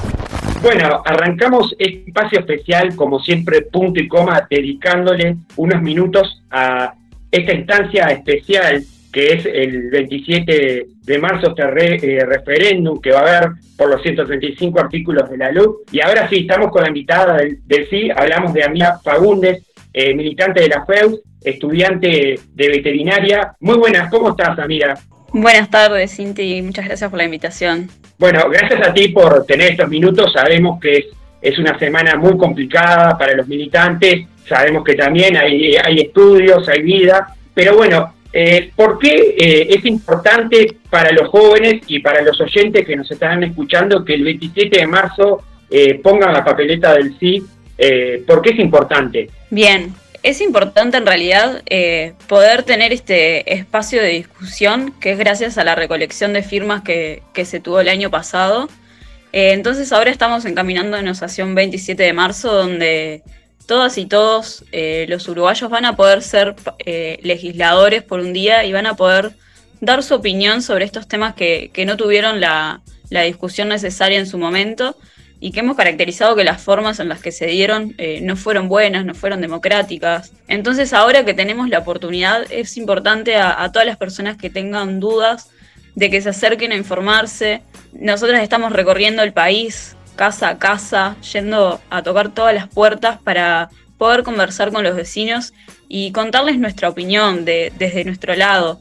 [0.60, 6.92] Bueno, arrancamos este espacio especial, como siempre, punto y coma, dedicándole unos minutos a
[7.30, 13.20] esta instancia especial que es el 27 de marzo, este re- eh, referéndum que va
[13.20, 15.78] a haber por los 135 artículos de la luz.
[15.90, 19.64] Y ahora sí, estamos con la invitada del, sí, hablamos de Amía Fagundes,
[19.94, 23.54] eh, militante de la FEU, estudiante de veterinaria.
[23.60, 24.94] Muy buenas, ¿cómo estás, Amira?
[25.32, 27.88] Buenas tardes, Cinti, y muchas gracias por la invitación.
[28.18, 30.32] Bueno, gracias a ti por tener estos minutos.
[30.32, 31.06] Sabemos que es,
[31.40, 34.26] es una semana muy complicada para los militantes.
[34.48, 37.34] Sabemos que también hay, hay estudios, hay vida.
[37.54, 42.86] Pero bueno, eh, ¿por qué eh, es importante para los jóvenes y para los oyentes
[42.86, 47.42] que nos están escuchando que el 27 de marzo eh, pongan la papeleta del sí?
[47.82, 49.30] Eh, ¿Por qué es importante?
[49.50, 55.56] Bien, es importante en realidad eh, poder tener este espacio de discusión que es gracias
[55.56, 58.68] a la recolección de firmas que, se tuvo el año pasado.
[59.32, 63.22] Eh, entonces ahora estamos encaminándonos hacia un 27 de marzo donde
[63.66, 66.54] todas y todos eh, los uruguayos van a poder ser
[67.22, 69.32] legisladores por un día y van a poder
[69.80, 74.96] dar su opinión sobre estos temas que, no tuvieron la discusión necesaria en su momento.
[75.40, 78.68] Y que hemos caracterizado que las formas en las que se dieron eh, no fueron
[78.68, 80.32] buenas, no fueron democráticas.
[80.48, 85.48] Entonces ahora que tenemos la oportunidad es importante a, todas las personas que tengan dudas
[85.94, 87.62] de que se acerquen a informarse.
[87.94, 93.70] Nosotras estamos recorriendo el país casa a casa, yendo a tocar todas las puertas para
[93.96, 95.54] poder conversar con los vecinos
[95.88, 98.80] y contarles nuestra opinión de, desde nuestro lado.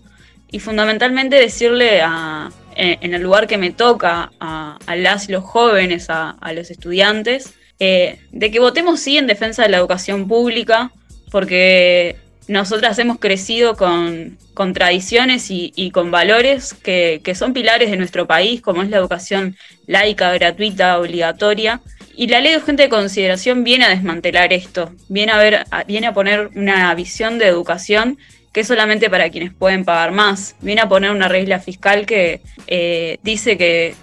[0.51, 2.49] Y fundamentalmente decirle a,
[2.79, 8.19] en el lugar que me toca a, las y los jóvenes, a, los estudiantes, eh,
[8.31, 10.91] de que votemos sí en defensa de la educación pública,
[11.31, 12.15] porque
[12.47, 14.37] nosotras hemos crecido con,
[14.73, 20.33] tradiciones y, con valores que, son pilares de nuestro país, como es la educación laica,
[20.33, 21.81] gratuita, obligatoria.
[22.15, 26.07] Y la ley de urgente de consideración viene a desmantelar esto, viene a, ver, viene
[26.07, 28.17] a poner una visión de educación
[28.51, 30.55] que es solamente para quienes pueden pagar más.
[30.61, 33.95] Viene a poner una regla fiscal que eh, dice que,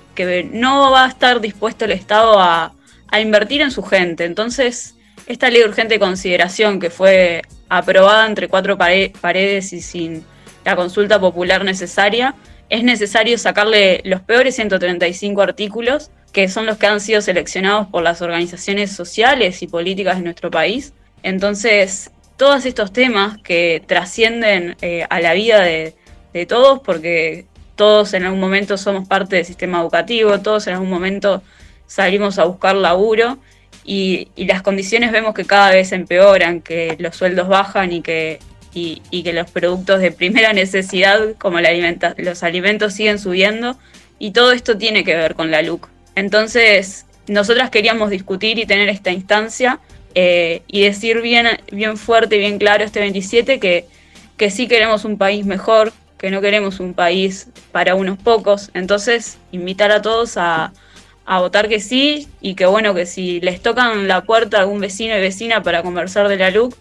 [0.51, 2.73] no va a estar dispuesto el Estado a,
[3.09, 4.25] a invertir en su gente.
[4.25, 4.95] Entonces,
[5.27, 10.25] esta ley de urgente consideración que fue aprobada entre cuatro paredes y sin
[10.65, 12.35] la consulta popular necesaria,
[12.69, 18.03] es necesario sacarle los peores 135 artículos, que son los que han sido seleccionados por
[18.03, 20.93] las organizaciones sociales y políticas de nuestro país.
[21.23, 25.95] Entonces, todos estos temas que trascienden eh, a la vida de,
[26.47, 31.43] todos, porque todos en algún momento somos parte del sistema educativo, todos en algún momento
[31.87, 33.39] salimos a buscar laburo
[33.87, 38.41] y, las condiciones vemos que cada vez empeoran, que los sueldos bajan y que,
[38.75, 43.79] y, que los productos de primera necesidad, como los alimentos, siguen subiendo,
[44.19, 45.89] y todo esto tiene que ver con la LUC.
[46.17, 49.81] Entonces, nosotras queríamos discutir y tener esta instancia
[50.17, 53.85] eh, y decir bien, bien fuerte y bien claro este 27 que,
[54.39, 58.71] que sí queremos un país mejor, que no queremos un país para unos pocos.
[58.73, 60.73] Entonces, invitar a todos a,
[61.27, 64.81] a votar que sí y que bueno, que si les tocan la puerta a algún
[64.81, 66.75] vecino y vecina para conversar de la LUC,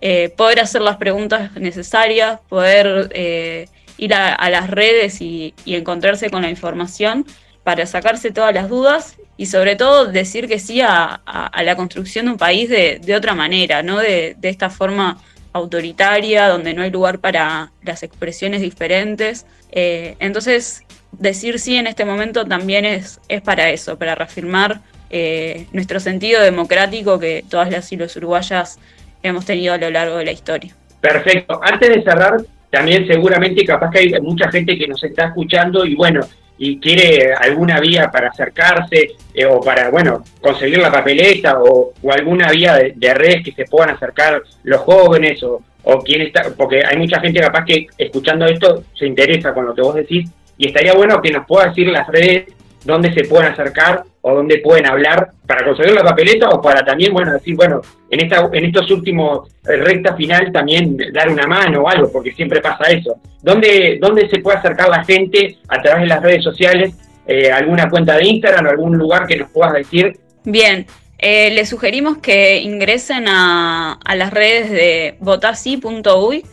[0.00, 3.68] eh, poder hacer las preguntas necesarias, poder eh,
[3.98, 7.26] ir a, las redes y, encontrarse con la información
[7.64, 11.20] para sacarse todas las dudas y sobre todo decir que sí a,
[11.62, 15.18] la construcción de un país de, otra manera, no de, de esta forma
[15.56, 19.46] autoritaria, donde no hay lugar para las expresiones diferentes.
[19.72, 24.80] Eh, entonces, decir sí en este momento también es, es para eso, para reafirmar
[25.10, 28.78] eh, nuestro sentido democrático que todas las y los uruguayas
[29.22, 30.74] hemos tenido a lo largo de la historia.
[31.00, 31.60] Perfecto.
[31.62, 32.36] Antes de cerrar,
[32.70, 36.20] también seguramente capaz que hay mucha gente que nos está escuchando y bueno,
[36.58, 42.50] y quiere alguna vía para acercarse eh, o para, bueno, conseguir la papeleta o, alguna
[42.50, 46.82] vía de, de, redes que se puedan acercar los jóvenes o, o quien está, porque
[46.84, 50.28] hay mucha gente capaz que escuchando esto se interesa con lo que vos decís
[50.58, 52.46] y estaría bueno que nos pueda decir las redes
[52.84, 57.12] dónde se pueden acercar o dónde pueden hablar para conseguir la papeleta o para también,
[57.12, 61.82] bueno, decir, bueno, en esta en estos últimos eh, recta final también dar una mano
[61.82, 63.20] o algo, porque siempre pasa eso.
[63.40, 66.94] ¿Dónde, dónde se puede acercar la gente a través de las redes sociales?
[67.24, 70.18] Eh, ¿Alguna cuenta de Instagram o algún lugar que nos puedas decir?
[70.44, 70.86] Bien,
[71.18, 76.44] eh, les sugerimos que ingresen a, las redes de votasi.uy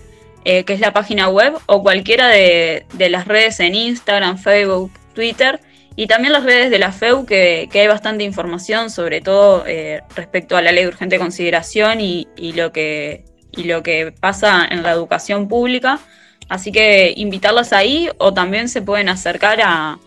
[0.45, 5.59] eh, que es la página web, o cualquiera de, las redes en Instagram, Facebook, Twitter,
[5.95, 10.57] y también las redes de la FEU, que, hay bastante información, sobre todo eh, respecto
[10.57, 14.91] a la ley de urgente consideración y, lo que, y lo que pasa en la
[14.91, 15.99] educación pública.
[16.49, 19.99] Así que invitarlas ahí o también se pueden acercar a,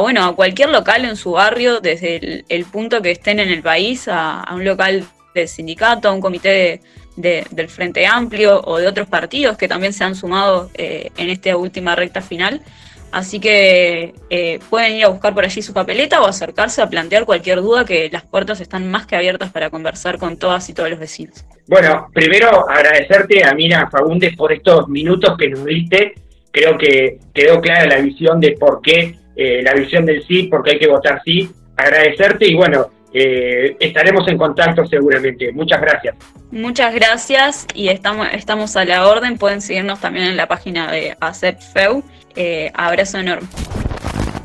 [0.00, 4.08] bueno, a cualquier local en su barrio, desde el, punto que estén en el país,
[4.08, 6.80] a, a un local del sindicato, a un comité
[7.18, 11.30] de, del Frente Amplio o de otros partidos que también se han sumado eh, en
[11.30, 12.62] esta última recta final.
[13.10, 17.24] Así que eh, pueden ir a buscar por allí su papeleta o acercarse a plantear
[17.24, 20.90] cualquier duda que las puertas están más que abiertas para conversar con todas y todos
[20.90, 21.44] los vecinos.
[21.66, 26.14] Bueno, primero agradecerte a Mira Fagundes por estos minutos que nos diste.
[26.50, 30.62] Creo que quedó clara la visión de por qué, eh, la visión del sí, por
[30.62, 31.50] qué hay que votar sí.
[31.76, 35.52] Agradecerte y bueno, eh, estaremos en contacto seguramente.
[35.52, 36.16] Muchas gracias.
[36.50, 39.38] Muchas gracias y estamos, estamos a la orden.
[39.38, 42.02] Pueden seguirnos también en la página de ACEPFEU.
[42.40, 43.48] Eh, abrazo enorme.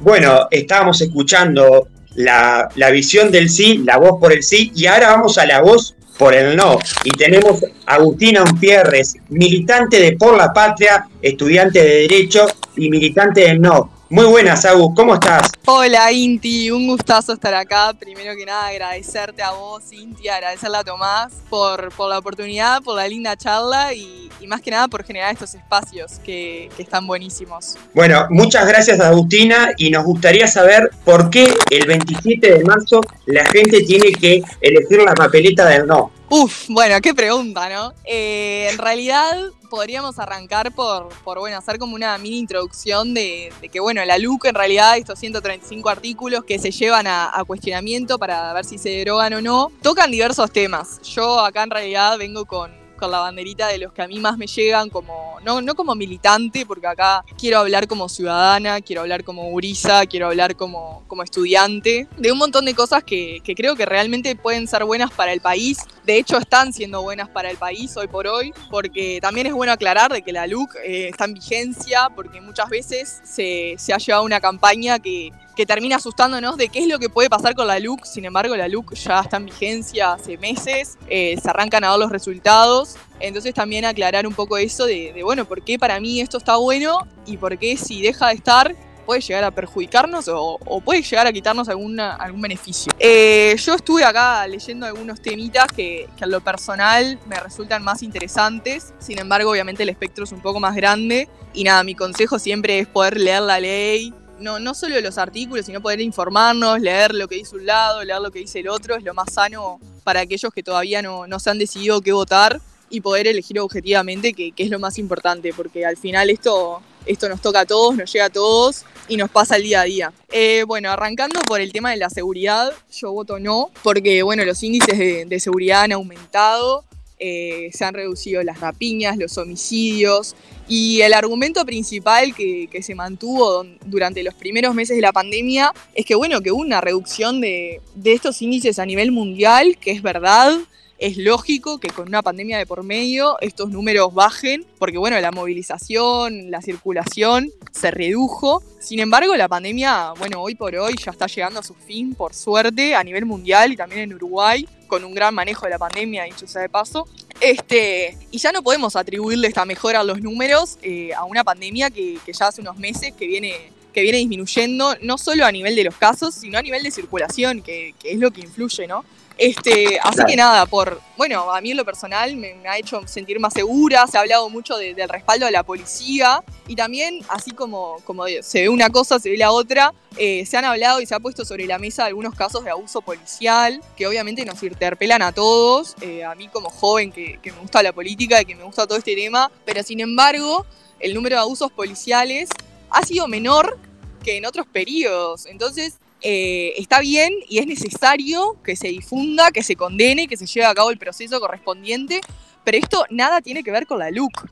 [0.02, 5.12] Bueno, estábamos escuchando la, la visión del sí, la voz por el sí, y ahora
[5.12, 6.80] vamos a la voz por el no.
[7.04, 13.42] Y tenemos a Agustina Umpierres, militante de Por la Patria, estudiante de Derecho y militante
[13.42, 14.03] del no.
[14.14, 15.50] Muy buenas, Agus, ¿cómo estás?
[15.66, 17.96] Hola, Inti, un gustazo estar acá.
[18.00, 22.96] Primero que nada, agradecerte a vos, Inti, agradecerle a Tomás por, por la oportunidad, por
[22.96, 27.08] la linda charla y, y más que nada por generar estos espacios que, que están
[27.08, 27.76] buenísimos.
[27.96, 33.44] Bueno, muchas gracias Agustina y nos gustaría saber por qué el 27 de marzo la
[33.46, 36.12] gente tiene que elegir la papeleta del no.
[36.36, 37.94] Uf, bueno, qué pregunta, ¿no?
[38.06, 39.38] Eh, en realidad
[39.70, 44.46] podríamos arrancar por, por, bueno, hacer como una mini introducción de, que, bueno, la LUC
[44.46, 48.90] en realidad, estos 135 artículos que se llevan a, a, cuestionamiento para ver si se
[48.90, 51.00] derogan o no, tocan diversos temas.
[51.04, 54.48] Yo acá en realidad vengo con la banderita de los que a mí más me
[54.48, 59.44] llegan, como no, no como militante, porque acá quiero hablar como ciudadana, quiero hablar como
[59.50, 63.86] gurisa, quiero hablar como, como estudiante, de un montón de cosas que, que creo que
[63.86, 65.80] realmente pueden ser buenas para el país.
[66.06, 69.72] De hecho, están siendo buenas para el país hoy por hoy, porque también es bueno
[69.72, 73.98] aclarar de que la LUC eh, está en vigencia, porque muchas veces se, se ha
[73.98, 77.68] llevado una campaña que que termina asustándonos de qué es lo que puede pasar con
[77.68, 78.06] la LUC.
[78.06, 82.00] Sin embargo, la LUC ya está en vigencia hace meses, eh, se arrancan a dar
[82.00, 82.96] los resultados.
[83.20, 86.58] Entonces también aclarar un poco eso de, de, bueno, por qué para mí esto está
[86.58, 88.76] bueno y por qué si deja de estar
[89.06, 92.92] puede llegar a perjudicarnos o, o puede llegar a quitarnos alguna, algún beneficio.
[93.00, 98.04] Eh, yo estuve acá leyendo algunos temitas que, que a lo personal me resultan más
[98.04, 102.40] interesantes, sin embargo obviamente el espectro es un poco más grande y nada, mi consejo
[102.40, 107.14] siempre es poder leer la ley, no, no solo los artículos, sino poder informarnos, leer
[107.16, 109.80] lo que dice un lado, leer lo que dice el otro, es lo más sano
[110.04, 114.34] para aquellos que todavía no, no se han decidido qué votar y poder elegir objetivamente,
[114.34, 117.96] que, que, es lo más importante, porque al final esto, esto nos toca a todos,
[117.96, 120.14] nos llega a todos y nos pasa el día a día.
[120.32, 124.62] Eh, bueno, arrancando por el tema de la seguridad, yo voto no, porque bueno, los
[124.62, 126.84] índices de, de seguridad han aumentado,
[127.20, 130.36] eh, se han reducido las rapiñas, los homicidios
[130.68, 136.06] y el argumento principal que, se mantuvo durante los primeros meses de la pandemia es
[136.06, 140.02] que bueno, que hubo una reducción de, de estos índices a nivel mundial, que es
[140.02, 140.60] verdad,
[141.04, 145.32] es lógico que con una pandemia de por medio estos números bajen, porque bueno, la
[145.32, 148.64] movilización, la circulación se redujo.
[148.80, 152.34] Sin embargo, la pandemia, bueno, hoy por hoy ya está llegando a su fin, por
[152.34, 156.26] suerte, a nivel mundial y también en Uruguay, con un gran manejo de la pandemia,
[156.26, 157.08] dicho sea de paso.
[157.42, 161.90] Este, y ya no podemos atribuirle esta mejora a los números eh, a una pandemia
[161.90, 163.56] que, que ya hace unos meses que viene
[163.92, 167.62] que viene disminuyendo, no solo a nivel de los casos, sino a nivel de circulación,
[167.62, 169.04] que, que es lo que influye, ¿no?
[169.38, 170.30] Este, así claro.
[170.30, 173.54] que nada, por, bueno, a mí en lo personal me, me, ha hecho sentir más
[173.54, 177.98] segura, se ha hablado mucho de, del respaldo de la policía y también, así como,
[178.06, 181.16] como se ve una cosa, se ve la otra, eh, se han hablado y se
[181.16, 185.32] ha puesto sobre la mesa algunos casos de abuso policial que obviamente nos interpelan a
[185.32, 188.64] todos, eh, a mí como joven que, que me gusta la política y que me
[188.64, 190.66] gusta todo este tema, pero sin embargo,
[191.00, 192.50] el número de abusos policiales
[192.92, 193.80] ha sido menor
[194.24, 195.48] que en otros periodos.
[195.48, 200.46] Entonces, eh, está bien y es necesario que se difunda, que se condene, que se
[200.46, 202.22] lleve a cabo el proceso correspondiente,
[202.64, 204.46] pero esto nada tiene que ver con la LUC.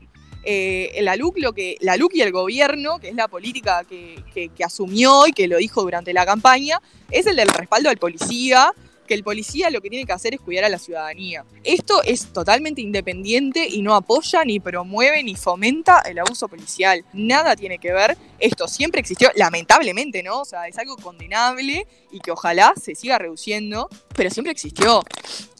[0.44, 4.22] Eh, la, LUC lo que, la LUC y el gobierno, que es la política que,
[4.34, 6.78] que, que asumió y que lo dijo durante la campaña,
[7.10, 8.74] es el del respaldo al policía,
[9.06, 11.44] que el policía lo que tiene que hacer es cuidar a la ciudadanía.
[11.64, 17.04] Esto es totalmente independiente y no apoya, ni promueve, ni fomenta el abuso policial.
[17.12, 18.16] Nada tiene que ver.
[18.38, 20.40] Esto siempre existió, lamentablemente, ¿no?
[20.40, 25.02] O sea, es algo condenable y que ojalá se siga reduciendo, pero siempre existió.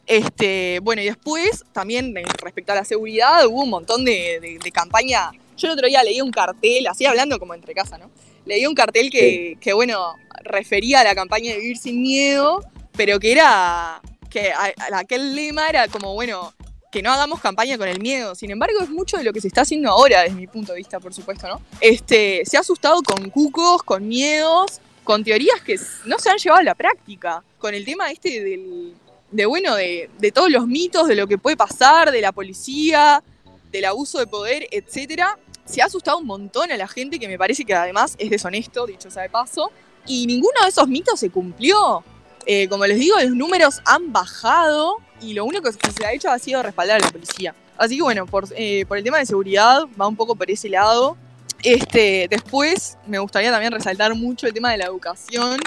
[0.07, 4.72] Este, bueno, y después, también respecto a la seguridad, hubo un montón de, de, de
[4.72, 5.30] campaña.
[5.57, 8.11] Yo el otro día leí un cartel, así hablando como entre casa, ¿no?
[8.45, 12.64] Leí un cartel que, que bueno, refería a la campaña de Vivir sin Miedo,
[12.97, 14.53] pero que era, que
[14.93, 16.53] aquel lema era como, bueno,
[16.90, 18.34] que no hagamos campaña con el miedo.
[18.34, 20.78] Sin embargo, es mucho de lo que se está haciendo ahora, desde mi punto de
[20.78, 21.61] vista, por supuesto, ¿no?
[21.80, 26.61] Este, se ha asustado con cucos, con miedos, con teorías que no se han llevado
[26.61, 27.43] a la práctica.
[27.59, 28.95] Con el tema este del,
[29.30, 33.22] de, bueno, de, de todos los mitos, de lo que puede pasar, de la policía,
[33.70, 37.38] del abuso de poder, etcétera, se ha asustado un montón a la gente, que me
[37.38, 39.70] parece que además es deshonesto, dicho sea de paso,
[40.07, 42.05] y ninguno de esos mitos se cumplió.
[42.47, 46.30] Eh, como les digo, los números han bajado y lo único que se ha hecho
[46.30, 47.55] ha sido respaldar a la policía.
[47.76, 50.68] Así que bueno, por, eh, por el tema de seguridad va un poco por ese
[50.68, 51.16] lado.
[51.62, 55.61] Este, después me gustaría también resaltar mucho el tema de la educación,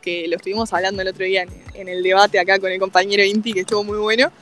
[0.00, 3.52] que lo estuvimos hablando el otro día en el debate acá con el compañero Inti,
[3.52, 4.32] que estuvo muy bueno.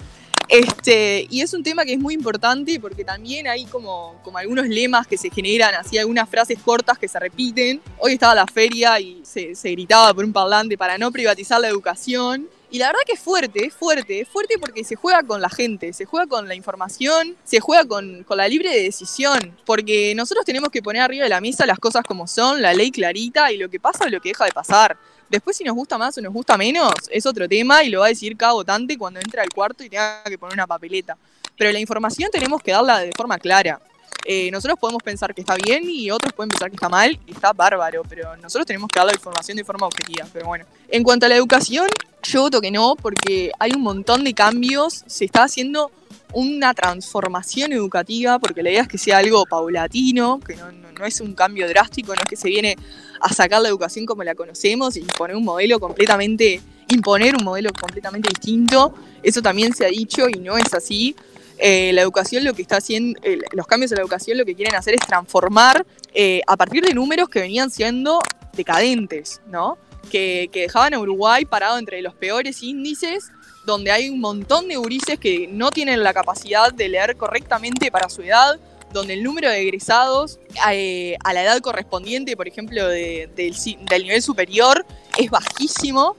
[0.51, 5.07] Este, y es un tema que es muy importante porque también hay como, algunos lemas
[5.07, 7.80] que se generan, así algunas frases cortas que se repiten.
[7.98, 11.68] Hoy estaba la feria y se, se gritaba por un parlante para no privatizar la
[11.68, 12.48] educación.
[12.72, 15.51] Y la verdad que es fuerte, es fuerte, es fuerte porque se juega con la
[15.51, 20.44] gente, se juega con la información, se juega con, la libre de decisión, porque nosotros
[20.44, 23.57] tenemos que poner arriba de la mesa las cosas como son, la ley clarita y
[23.57, 24.96] lo que pasa o lo que deja de pasar.
[25.30, 28.06] Después si nos gusta más o nos gusta menos es otro tema y lo va
[28.06, 31.16] a decir cada votante cuando entra al cuarto y tenga que poner una papeleta.
[31.56, 33.80] pero la información tenemos que darla de forma clara.
[34.24, 37.32] Eh, nosotros podemos pensar que está bien y otros pueden pensar que está mal y
[37.32, 40.26] está bárbaro, pero nosotros tenemos que dar la información de forma objetiva.
[40.32, 41.86] Pero bueno, en cuanto a la educación,
[42.22, 45.90] yo voto que no, porque hay un montón de cambios, se está haciendo
[46.32, 51.20] una transformación educativa, porque la idea es que sea algo paulatino, que no, no, es
[51.20, 52.76] un cambio drástico, no es que se viene
[53.20, 57.70] a sacar la educación como la conocemos y poner un modelo completamente, imponer un modelo
[57.72, 58.94] completamente distinto.
[59.22, 61.14] Eso también se ha dicho y no es así.
[61.62, 64.54] Eh, la educación lo que está haciendo, eh, los cambios en la educación lo que
[64.54, 68.18] quieren hacer es transformar eh, a partir de números que venían siendo
[68.54, 69.76] decadentes, ¿no?
[70.10, 73.30] Que, dejaban a Uruguay parado entre los peores índices,
[73.64, 78.08] donde hay un montón de gurises que no tienen la capacidad de leer correctamente para
[78.08, 78.58] su edad,
[78.92, 84.84] donde el número de egresados a la edad correspondiente, por ejemplo, del, del nivel superior,
[85.16, 86.16] es bajísimo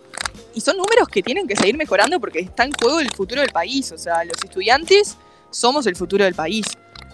[0.54, 3.52] y son números que tienen que seguir mejorando porque está en juego el futuro del
[3.52, 3.92] país.
[3.92, 5.18] O sea, los estudiantes
[5.50, 6.66] somos el futuro del país.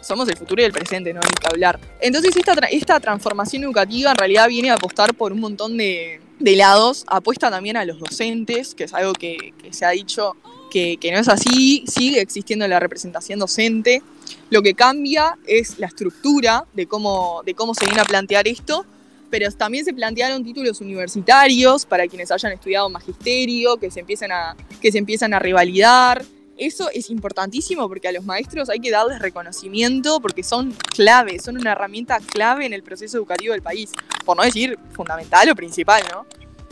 [0.01, 1.79] Somos el futuro y el presente, no hay que hablar.
[1.99, 7.05] Entonces esta, esta transformación educativa en realidad viene a apostar por un montón de, lados.
[7.07, 10.35] Apuesta también a los docentes, que es algo que, se ha dicho
[10.71, 11.83] que, no es así.
[11.87, 14.01] Sigue existiendo la representación docente.
[14.49, 18.85] Lo que cambia es la estructura de cómo, de cómo se viene a plantear esto
[19.29, 24.55] pero también se plantearon títulos universitarios para quienes hayan estudiado magisterio, que se empiezan a,
[24.81, 26.23] que se empiezan a revalidar,
[26.57, 31.57] eso es importantísimo porque a los maestros hay que darles reconocimiento porque son clave, son
[31.57, 33.91] una herramienta clave en el proceso educativo del país,
[34.25, 36.25] por no decir fundamental o principal, ¿no?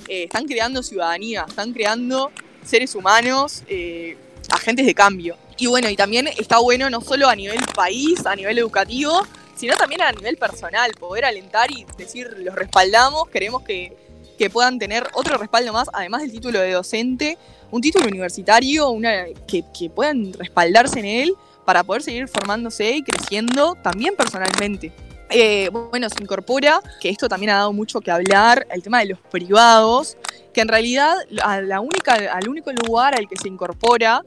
[0.07, 2.31] Eh, están creando ciudadanía, están creando
[2.63, 4.17] seres humanos, eh,
[4.51, 5.37] agentes de cambio.
[5.57, 9.25] Y bueno, y también está bueno no solo a nivel país, a nivel educativo,
[9.55, 13.95] sino también a nivel personal, poder alentar y decir, los respaldamos, queremos que,
[14.37, 17.37] que puedan tener otro respaldo más, además del título de docente,
[17.71, 21.33] un título universitario, una, que, puedan respaldarse en él
[21.65, 24.91] para poder seguir formándose y creciendo también personalmente.
[25.29, 29.07] Eh, bueno, se incorpora, que esto también ha dado mucho que hablar, el tema de
[29.07, 30.17] los privados,
[30.53, 34.21] que en realidad a la única, al único lugar al que se incorpora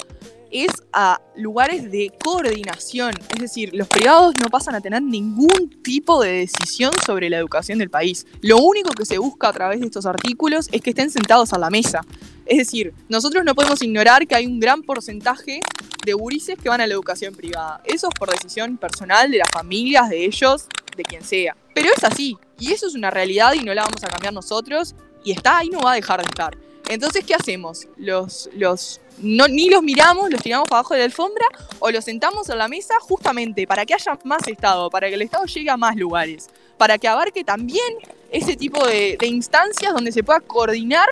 [0.50, 3.12] es a lugares de coordinación.
[3.34, 7.78] Es decir, los privados no pasan a tener ningún tipo de decisión sobre la educación
[7.78, 8.26] del país.
[8.40, 11.58] Lo único que se busca a través de estos artículos es que estén sentados a
[11.58, 12.00] la mesa.
[12.46, 15.60] Es decir, nosotros no podemos ignorar que hay un gran porcentaje
[16.04, 17.82] de gurises que van a la educación privada.
[17.84, 21.56] Eso es por decisión personal de las familias, de ellos, de quien sea.
[21.74, 24.94] Pero es así, y eso es una realidad y no la vamos a cambiar nosotros,
[25.24, 26.56] y está ahí, no va a dejar de estar.
[26.88, 27.86] Entonces, ¿qué hacemos?
[27.96, 31.46] Los, los, no, ni los miramos, los tiramos abajo de la alfombra
[31.78, 35.22] o los sentamos en la mesa justamente para que haya más Estado, para que el
[35.22, 37.94] Estado llegue a más lugares, para que abarque también
[38.30, 41.08] ese tipo de, instancias donde se pueda coordinar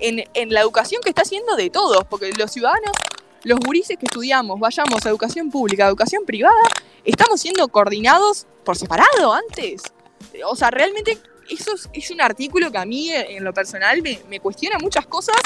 [0.00, 2.92] en, en, la educación que está haciendo de todos, porque los ciudadanos,
[3.44, 6.54] los gurises que estudiamos, vayamos a educación pública, a educación privada,
[7.04, 9.82] estamos siendo coordinados por separado antes.
[10.46, 11.18] O sea, realmente
[11.48, 15.36] eso es, un artículo que a mí, en lo personal, me, cuestiona muchas cosas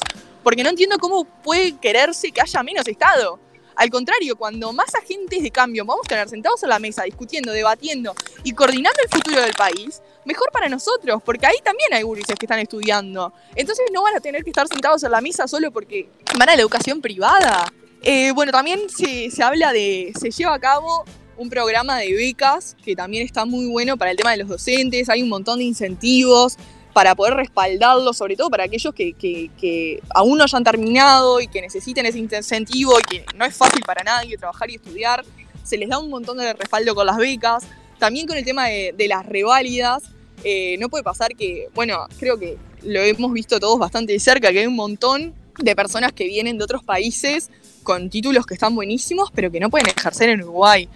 [0.43, 3.39] porque no entiendo cómo puede quererse que haya menos Estado.
[3.75, 7.53] Al contrario, cuando más agentes de cambio vamos a tener sentados a la mesa discutiendo,
[7.53, 12.37] debatiendo y coordinando el futuro del país, mejor para nosotros, porque ahí también hay gurises
[12.39, 13.33] que están estudiando.
[13.55, 16.57] Entonces no van a tener que estar sentados a la mesa solo porque van a
[16.57, 17.65] la educación privada.
[18.03, 21.05] Eh, bueno, también se, se habla de, se lleva a cabo
[21.43, 25.09] un programa de becas que también está muy bueno para el tema de los docentes,
[25.09, 26.57] hay un montón de incentivos
[26.93, 32.07] para poder respaldarlos, sobre todo para aquellos que, aún no hayan terminado y que necesiten
[32.07, 35.25] ese incentivo y que no es fácil para nadie trabajar y estudiar,
[35.65, 37.65] se les da un montón de respaldo con las becas,
[37.99, 40.03] también con el tema de, las reválidas,
[40.45, 44.53] eh, no puede pasar que, bueno, creo que lo hemos visto todos bastante de cerca,
[44.53, 47.51] que hay un montón de personas que vienen de otros países
[47.83, 50.89] con títulos que están buenísimos, pero que no pueden ejercer en Uruguay.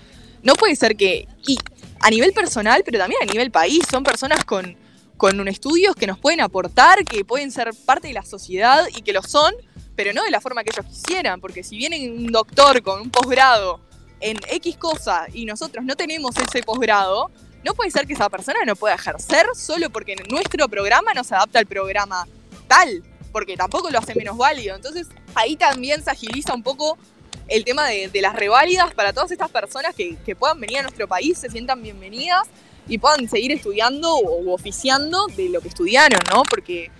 [0.47, 1.59] No puede ser que, y
[1.99, 4.77] a nivel personal, pero también a nivel país, son personas con,
[5.17, 9.13] con estudios que nos pueden aportar, que pueden ser parte de la sociedad y que
[9.13, 9.53] lo son,
[9.97, 13.11] pero no de la forma que ellos quisieran, porque si viene un doctor con un
[13.11, 13.81] posgrado
[14.21, 17.29] en X cosa y nosotros no tenemos ese posgrado,
[17.65, 21.35] no puede ser que esa persona no pueda ejercer solo porque nuestro programa no se
[21.35, 22.25] adapta al programa
[22.69, 24.77] tal, porque tampoco lo hace menos válido.
[24.77, 26.97] Entonces ahí también se agiliza un poco
[27.49, 31.39] el tema de, las reválidas para todas estas personas que, puedan venir a nuestro país,
[31.39, 32.43] se sientan bienvenidas
[32.89, 36.43] y puedan seguir estudiando o, oficiando de lo que estudiaron, ¿no?
[36.49, 36.91] Porque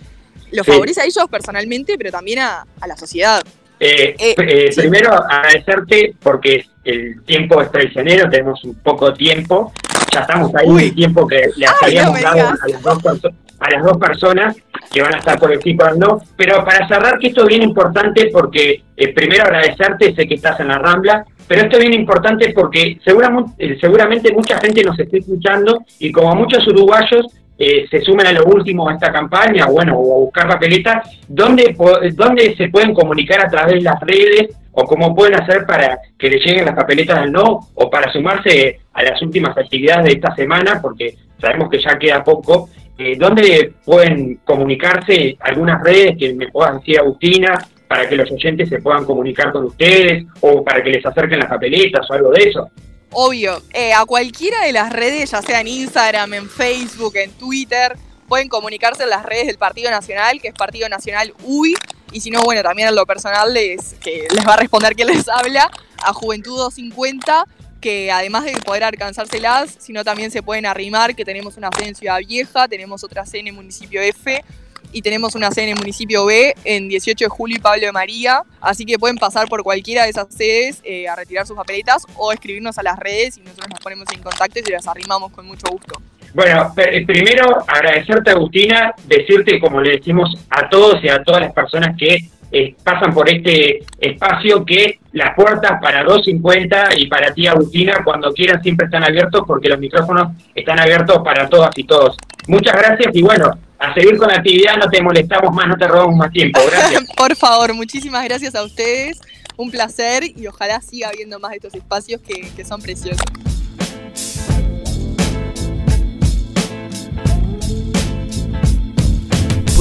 [0.51, 3.43] lo favorece a ellos personalmente, pero también a, la sociedad.
[3.79, 9.73] Eh, eh, eh, primero, agradecerte porque el tiempo es traicionero, tenemos un poco de tiempo.
[10.11, 13.83] Ya estamos ahí, el tiempo que le habíamos dado a las dos personas a las
[13.83, 14.57] dos personas
[14.91, 16.21] que van a estar participando.
[16.35, 20.59] Pero para cerrar, que esto es bien importante porque eh, primero agradecerte, sé que estás
[20.59, 24.99] en la Rambla, pero esto es bien importante porque seguramente, eh, seguramente mucha gente nos
[24.99, 27.27] está escuchando y como muchos uruguayos
[27.59, 31.75] eh, se sumen a lo último a esta campaña, bueno, o a buscar papeletas, ¿dónde,
[32.13, 36.29] ¿dónde se pueden comunicar a través de las redes o cómo pueden hacer para que
[36.29, 40.35] les lleguen las papeletas del no o para sumarse a las últimas actividades de esta
[40.35, 42.69] semana, porque sabemos que ya queda poco?
[42.97, 48.69] Eh, ¿Dónde pueden comunicarse algunas redes que me puedas decir, Agustina, para que los oyentes
[48.69, 52.49] se puedan comunicar con ustedes o para que les acerquen las papeletas o algo de
[52.49, 52.69] eso?
[53.11, 57.95] Obvio, eh, a cualquiera de las redes, ya sea en Instagram, en Facebook, en Twitter,
[58.27, 61.75] pueden comunicarse en las redes del Partido Nacional, que es Partido Nacional UI,
[62.11, 65.07] y si no, bueno, también en lo personal les, que les va a responder quien
[65.07, 65.69] les habla,
[66.03, 67.45] a Juventud 250,
[67.87, 71.95] que además de poder alcanzárselas, sino también se pueden arrimar, que tenemos una sede en
[71.95, 74.43] Ciudad Vieja, tenemos otra sede en Municipio F,
[74.91, 77.93] y tenemos una sede en el municipio B en 18 de julio y Pablo de
[77.93, 82.03] María, así que pueden pasar por cualquiera de esas sedes eh, a retirar sus papeletas
[82.17, 85.45] o escribirnos a las redes y nosotros nos ponemos en contacto y las arrimamos con
[85.45, 86.01] mucho gusto.
[86.33, 91.53] Bueno, eh, primero agradecerte Agustina, decirte como le decimos a todos y a todas las
[91.53, 97.47] personas que eh, pasan por este espacio que las puertas para 250 y para ti
[97.47, 102.15] Agustina cuando quieran siempre están abiertos porque los micrófonos están abiertos para todas y todos.
[102.47, 105.87] Muchas gracias y bueno, a seguir con la actividad, no te molestamos más, no te
[105.87, 106.59] robamos más tiempo.
[106.71, 107.03] Gracias.
[107.17, 109.19] Por favor, muchísimas gracias a ustedes.
[109.57, 113.25] Un placer y ojalá siga habiendo más de estos espacios que, que son preciosos.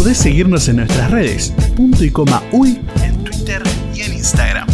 [0.07, 3.61] Podés seguirnos en nuestras redes, punto y coma uy, en Twitter
[3.93, 4.69] y en Instagram.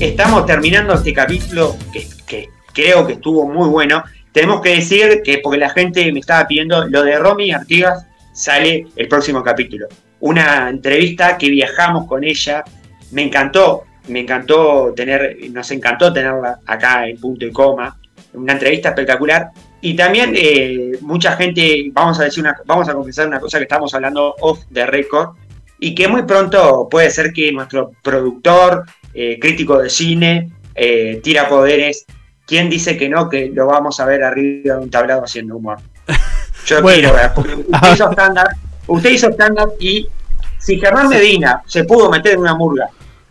[0.00, 1.76] Estamos terminando este capítulo
[2.26, 4.02] que, creo que estuvo muy bueno
[4.32, 8.88] tenemos que decir que, porque la gente me estaba pidiendo, lo de Romy Artigas sale
[8.96, 9.86] el próximo capítulo.
[10.18, 12.64] Una entrevista que viajamos con ella,
[13.12, 17.96] me encantó, me encantó tener, nos encantó tenerla acá en punto y coma,
[18.32, 19.50] una entrevista espectacular.
[19.84, 23.64] Y también eh, mucha gente, vamos a decir una, vamos a confesar una cosa que
[23.64, 25.36] estamos hablando off the record,
[25.78, 31.50] y que muy pronto puede ser que nuestro productor, eh, crítico de cine, eh, tira
[31.50, 32.06] poderes,
[32.46, 35.78] ¿Quién dice que no, que lo vamos a ver arriba de un tablado haciendo humor?
[36.66, 38.48] Yo quiero ver, porque usted hizo stand-up,
[38.86, 40.08] usted hizo stand-up y
[40.58, 42.88] si Germán Medina se pudo meter en una murga,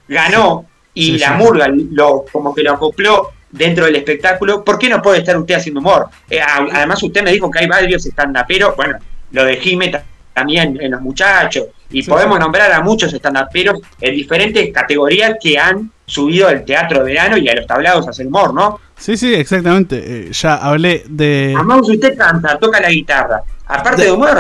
[0.08, 5.01] ganó y la murga lo como que lo acopló dentro del espectáculo, ¿por qué no
[5.01, 6.10] puede estar usted haciendo humor?
[6.30, 8.97] Eh, además usted me dijo que hay varios stand-uperos, bueno,
[9.32, 10.01] lo de Jiménez
[10.34, 15.91] también en los muchachos, y podemos nombrar a muchos stand-uperos en diferentes categorías que han
[16.06, 18.80] subido al teatro de verano y a los tablados a hacer humor, ¿no?
[18.97, 20.01] Sí, sí, exactamente.
[20.04, 21.54] Eh, ya hablé de.
[21.56, 23.43] Además, usted canta, toca la guitarra.
[23.74, 24.38] Aparte de, humor,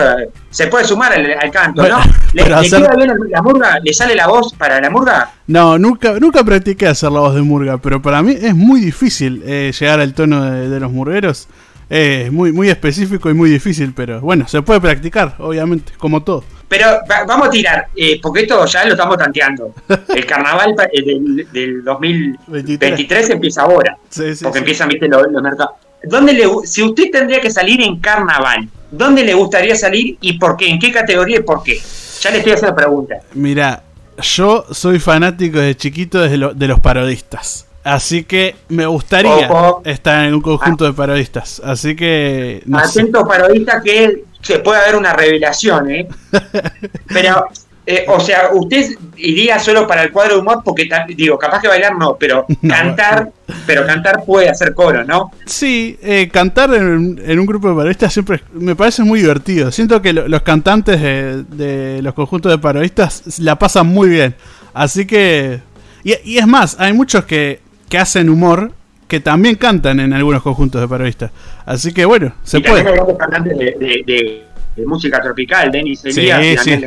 [0.51, 1.99] se puede sumar al, canto, ¿no?
[2.33, 3.79] ¿Le, queda bien la murga?
[3.83, 5.31] ¿Le sale la voz para la murga?
[5.47, 9.41] No, nunca, nunca practiqué hacer la voz de murga, pero para mí es muy difícil
[9.43, 11.47] eh, llegar al tono de, los murgueros.
[11.89, 16.43] Es muy, muy específico y muy difícil, pero bueno, se puede practicar, obviamente, como todo.
[16.67, 16.87] Pero
[17.27, 19.73] vamos a tirar, eh, porque esto ya lo estamos tanteando.
[20.15, 23.97] El carnaval eh, del, 2023 empieza ahora.
[24.41, 25.75] porque empiezan, viste, los, mercados.
[26.03, 30.57] ¿Dónde le, si usted tendría que salir en carnaval, ¿dónde le gustaría salir y por
[30.57, 30.69] qué?
[30.69, 31.79] ¿En qué categoría y por qué?
[32.21, 33.15] Ya le estoy haciendo pregunta.
[33.33, 33.83] Mira,
[34.21, 37.67] yo soy fanático de chiquito de, de los parodistas.
[37.83, 39.49] Así que me gustaría
[39.83, 41.61] estar en un conjunto de parodistas.
[41.63, 42.63] Así que.
[42.65, 46.07] No Atento parodista que se puede haber una revelación, ¿eh?
[47.07, 47.45] Pero,
[47.85, 51.67] eh, o sea, usted iría solo para el cuadro de humor porque, digo, capaz que
[51.67, 53.31] bailar no, pero cantar,
[53.65, 55.31] pero cantar puede hacer coro, ¿no?
[55.45, 59.71] Sí, eh, cantar en, un grupo de parodistas siempre me parece muy divertido.
[59.71, 64.35] Siento que los cantantes de, los conjuntos de parodistas la pasan muy bien.
[64.73, 65.61] Así que...
[66.05, 68.71] Y, es más, hay muchos que, que hacen humor
[69.07, 71.31] que también cantan en algunos conjuntos de parodistas.
[71.65, 72.83] Así que bueno, se puede.
[73.17, 74.43] cantantes de,
[74.85, 76.85] música tropical, Denis Elías sí, y sí.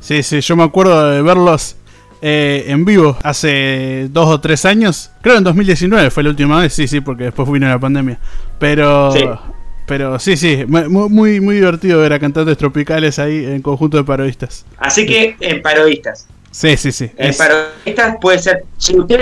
[0.00, 1.76] Sí, sí, yo me acuerdo de verlos
[2.22, 5.10] eh, en vivo hace dos o tres años.
[5.22, 8.18] Creo en 2019 fue la última vez, sí, sí, porque después vino la pandemia.
[8.58, 9.12] Pero...
[9.86, 14.66] Pero sí, sí, muy, muy divertido ver a cantantes tropicales ahí en conjunto de parodistas.
[14.78, 16.26] Así que en parodistas.
[16.56, 17.10] Sí, sí, sí.
[17.18, 19.20] Eh, parodistas puede ser, si usted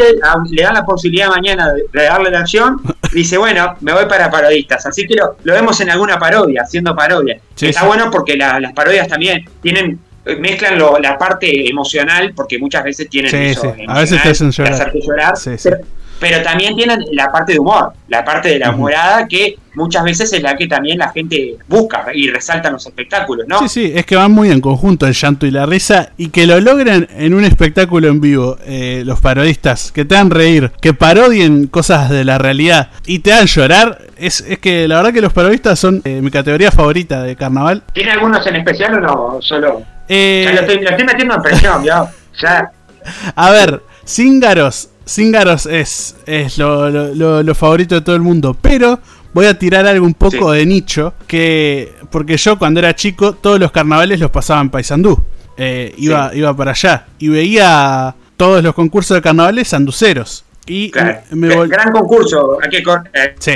[0.52, 2.80] le da la posibilidad mañana de, darle la acción,
[3.12, 4.86] dice, bueno, me voy para parodistas.
[4.86, 7.40] Así que lo, vemos en alguna parodia, haciendo parodia.
[7.60, 12.84] Está bueno porque las parodias también tienen eh, mezclan lo- la parte emocional, porque muchas
[12.84, 13.84] veces tienen Sí, eso sí.
[13.88, 14.72] A veces te hacen llorar.
[14.72, 15.70] hacerte llorar, Sí, sí.
[15.70, 15.78] Pero,
[16.18, 18.78] pero también tienen la parte de humor, la parte de la Ujú.
[18.78, 22.86] humorada, que muchas veces es la que también la gente busca y resalta en los
[22.86, 23.58] espectáculos, ¿no?
[23.60, 26.46] Sí, sí, es que van muy en conjunto el llanto y la risa y que
[26.46, 30.94] lo logren en un espectáculo en vivo, eh, los parodistas, que te hagan reír, que
[30.94, 35.20] parodien cosas de la realidad y te hagan llorar, es, es que la verdad que
[35.20, 37.82] los parodistas son eh, mi categoría favorita de carnaval.
[37.92, 39.38] ¿Tiene algunos en especial o no?
[39.42, 39.82] Solo.
[40.08, 42.06] Eh, lo, estoy, lo estoy metiendo en presión, ¿ya?
[42.42, 42.68] Ya.
[43.36, 44.90] A ver, Cíngaros.
[45.06, 48.56] Cíngaros es, es lo, lo- lo- lo favorito de todo el mundo.
[48.60, 48.98] Pero
[49.32, 50.58] voy a tirar algo un poco Sí.
[50.58, 51.14] de nicho.
[51.26, 51.92] Que.
[52.10, 55.20] Porque yo cuando era chico, todos los carnavales los pasaba en Paysandú.
[55.56, 57.06] Eh, iba, iba para allá.
[57.18, 60.44] Y veía todos los concursos de carnavales sanduceros.
[60.66, 61.18] Y Claro.
[61.30, 62.58] me Gran concurso.
[62.62, 63.52] Hay que eh, Sí.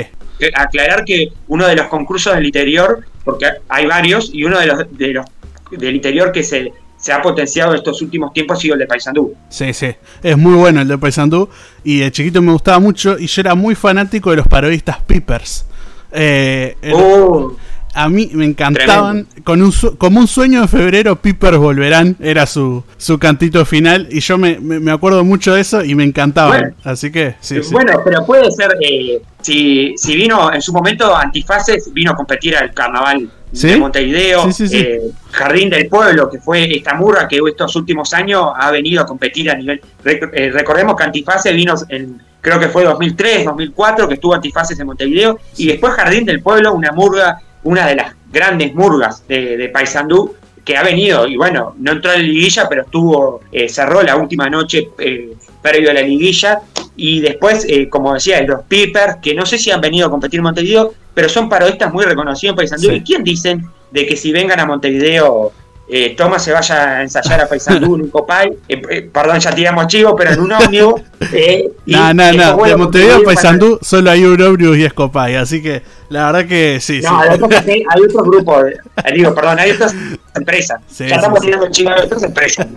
[0.53, 4.97] aclarar que uno de los concursos del interior, porque hay varios, y uno de los,
[4.97, 5.25] de los
[5.71, 8.87] del interior que se, se ha potenciado en estos últimos tiempos ha sido el de
[8.87, 9.33] Paysandú.
[9.49, 9.87] Sí, sí.
[10.21, 11.49] Es muy bueno el de Paysandú.
[11.83, 13.17] Y de chiquito me gustaba mucho.
[13.17, 15.65] Y yo era muy fanático de los parodistas Peepers.
[16.11, 17.55] Eh, el- Uh,
[17.93, 19.27] A mí me encantaban.
[19.43, 22.15] Con un como un sueño en febrero, Peepers volverán.
[22.19, 24.07] Era su, su cantito final.
[24.11, 26.59] Y yo me, me- me acuerdo mucho de eso y me encantaban.
[26.59, 26.75] Bueno.
[26.83, 27.71] Así que, sí, sí.
[27.73, 32.55] Bueno, pero puede ser, eh, si, si vino en su momento Antifaces, vino a competir
[32.55, 33.67] al carnaval ¿Sí?
[33.69, 34.77] de Montevideo, Sí, sí, sí.
[34.77, 35.01] eh,
[35.31, 39.49] Jardín del Pueblo, que fue esta murga que estos últimos años ha venido a competir
[39.49, 39.81] a nivel...
[40.03, 44.79] rec- eh, recordemos que Antifaces vino en, creo que fue 2003, 2004, que estuvo Antifaces
[44.79, 49.57] en Montevideo, y después Jardín del Pueblo, una murga, una de las grandes murgas de,
[49.57, 53.67] de Paysandú, que ha venido, y bueno, no entró en la liguilla, pero estuvo, eh,
[53.69, 55.31] cerró la última noche eh,
[55.61, 56.61] previo a la liguilla,
[56.95, 60.39] y después, eh, como decía, los Pipers, que no sé si han venido a competir
[60.39, 62.89] en Montevideo, pero son parodistas muy reconocidos en Paysandú.
[62.89, 62.95] Sí.
[62.95, 65.51] ¿Y quién dicen de que si vengan a Montevideo,
[65.91, 68.49] eh, Thomas se vaya a ensayar a Paysandú en un copay?
[68.67, 71.01] Eh, eh, perdón, ya tiramos chivo, pero en un ómnibus.
[71.33, 72.63] Eh, No, no, no.
[72.63, 75.35] De Montevideo a para- Paysandú solo hay Eurobrius y Escopay.
[75.35, 77.39] Así que la verdad que sí, No, sí.
[77.39, 79.93] lo que hay otros grupos, eh, digo, perdón, hay otras
[80.35, 80.81] empresas.
[80.87, 81.51] Sí, ya estamos sí, sí.
[81.51, 82.67] tirando chivo de otras empresas.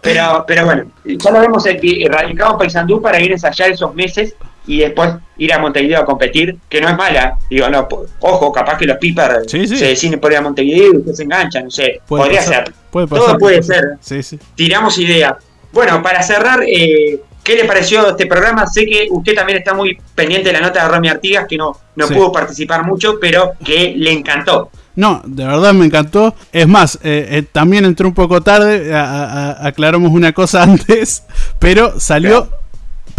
[0.00, 3.94] Pero, pero bueno, ya lo vemos aquí, radicado en Paysandú para ir a ensayar esos
[3.94, 4.34] meses
[4.66, 7.38] y después ir a Montevideo a competir, que no es mala.
[7.48, 7.86] Digo, no,
[8.20, 9.76] ojo, capaz que los Pipers Sí, sí.
[9.76, 12.00] se deciden por ir a Montevideo y se engancha, no sé.
[12.06, 12.74] Puede podría pasar, ser.
[12.90, 13.84] puede Todo puede ser.
[14.00, 14.38] Sí, sí.
[14.56, 15.34] Tiramos ideas.
[15.72, 18.66] Bueno, para cerrar, eh, ¿qué le pareció este programa?
[18.66, 21.76] Sé que usted también está muy pendiente de la nota de Romy Artigas, que no,
[21.96, 22.14] no Sí.
[22.14, 24.70] pudo participar mucho, pero que le encantó.
[24.94, 26.34] No, de verdad me encantó.
[26.52, 30.62] Es más, eh, eh, también entré un poco tarde, a- a- a- aclaramos una cosa
[30.64, 31.24] antes,
[31.58, 32.48] pero salió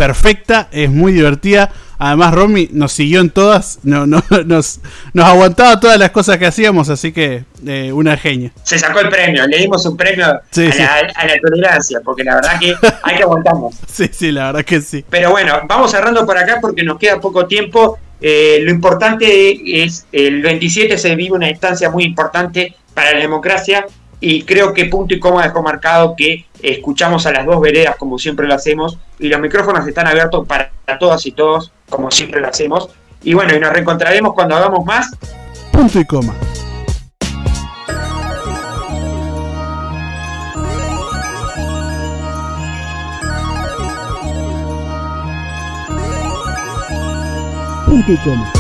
[0.07, 1.71] perfecta, es muy divertida.
[1.97, 4.81] Además, Romy nos siguió en todas, no, no, nos,
[5.13, 8.51] nos aguantaba todas las cosas que hacíamos, así que eh, una genia.
[8.63, 10.79] Se sacó el premio, le dimos un premio Sí, a, sí.
[10.79, 13.75] La, a la tolerancia, porque la verdad que hay que aguantarnos.
[13.87, 15.05] Sí, sí, la verdad que sí.
[15.09, 17.97] Pero bueno, vamos cerrando por acá porque nos queda poco tiempo.
[18.19, 23.85] Eh, lo importante es, el 27 se vive una instancia muy importante para la democracia
[24.19, 28.17] y creo que punto y coma dejó marcado que escuchamos a las dos veredas como
[28.17, 32.47] siempre lo hacemos y los micrófonos están abiertos para todas y todos como siempre lo
[32.47, 32.89] hacemos.
[33.21, 35.11] Y bueno, y nos reencontraremos cuando hagamos más.
[35.71, 36.33] Punto y coma.
[47.85, 48.53] Punto y coma.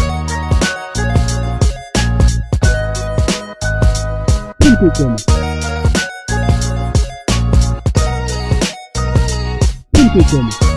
[4.59, 5.42] Punto y coma.
[10.13, 10.72] 谢谢你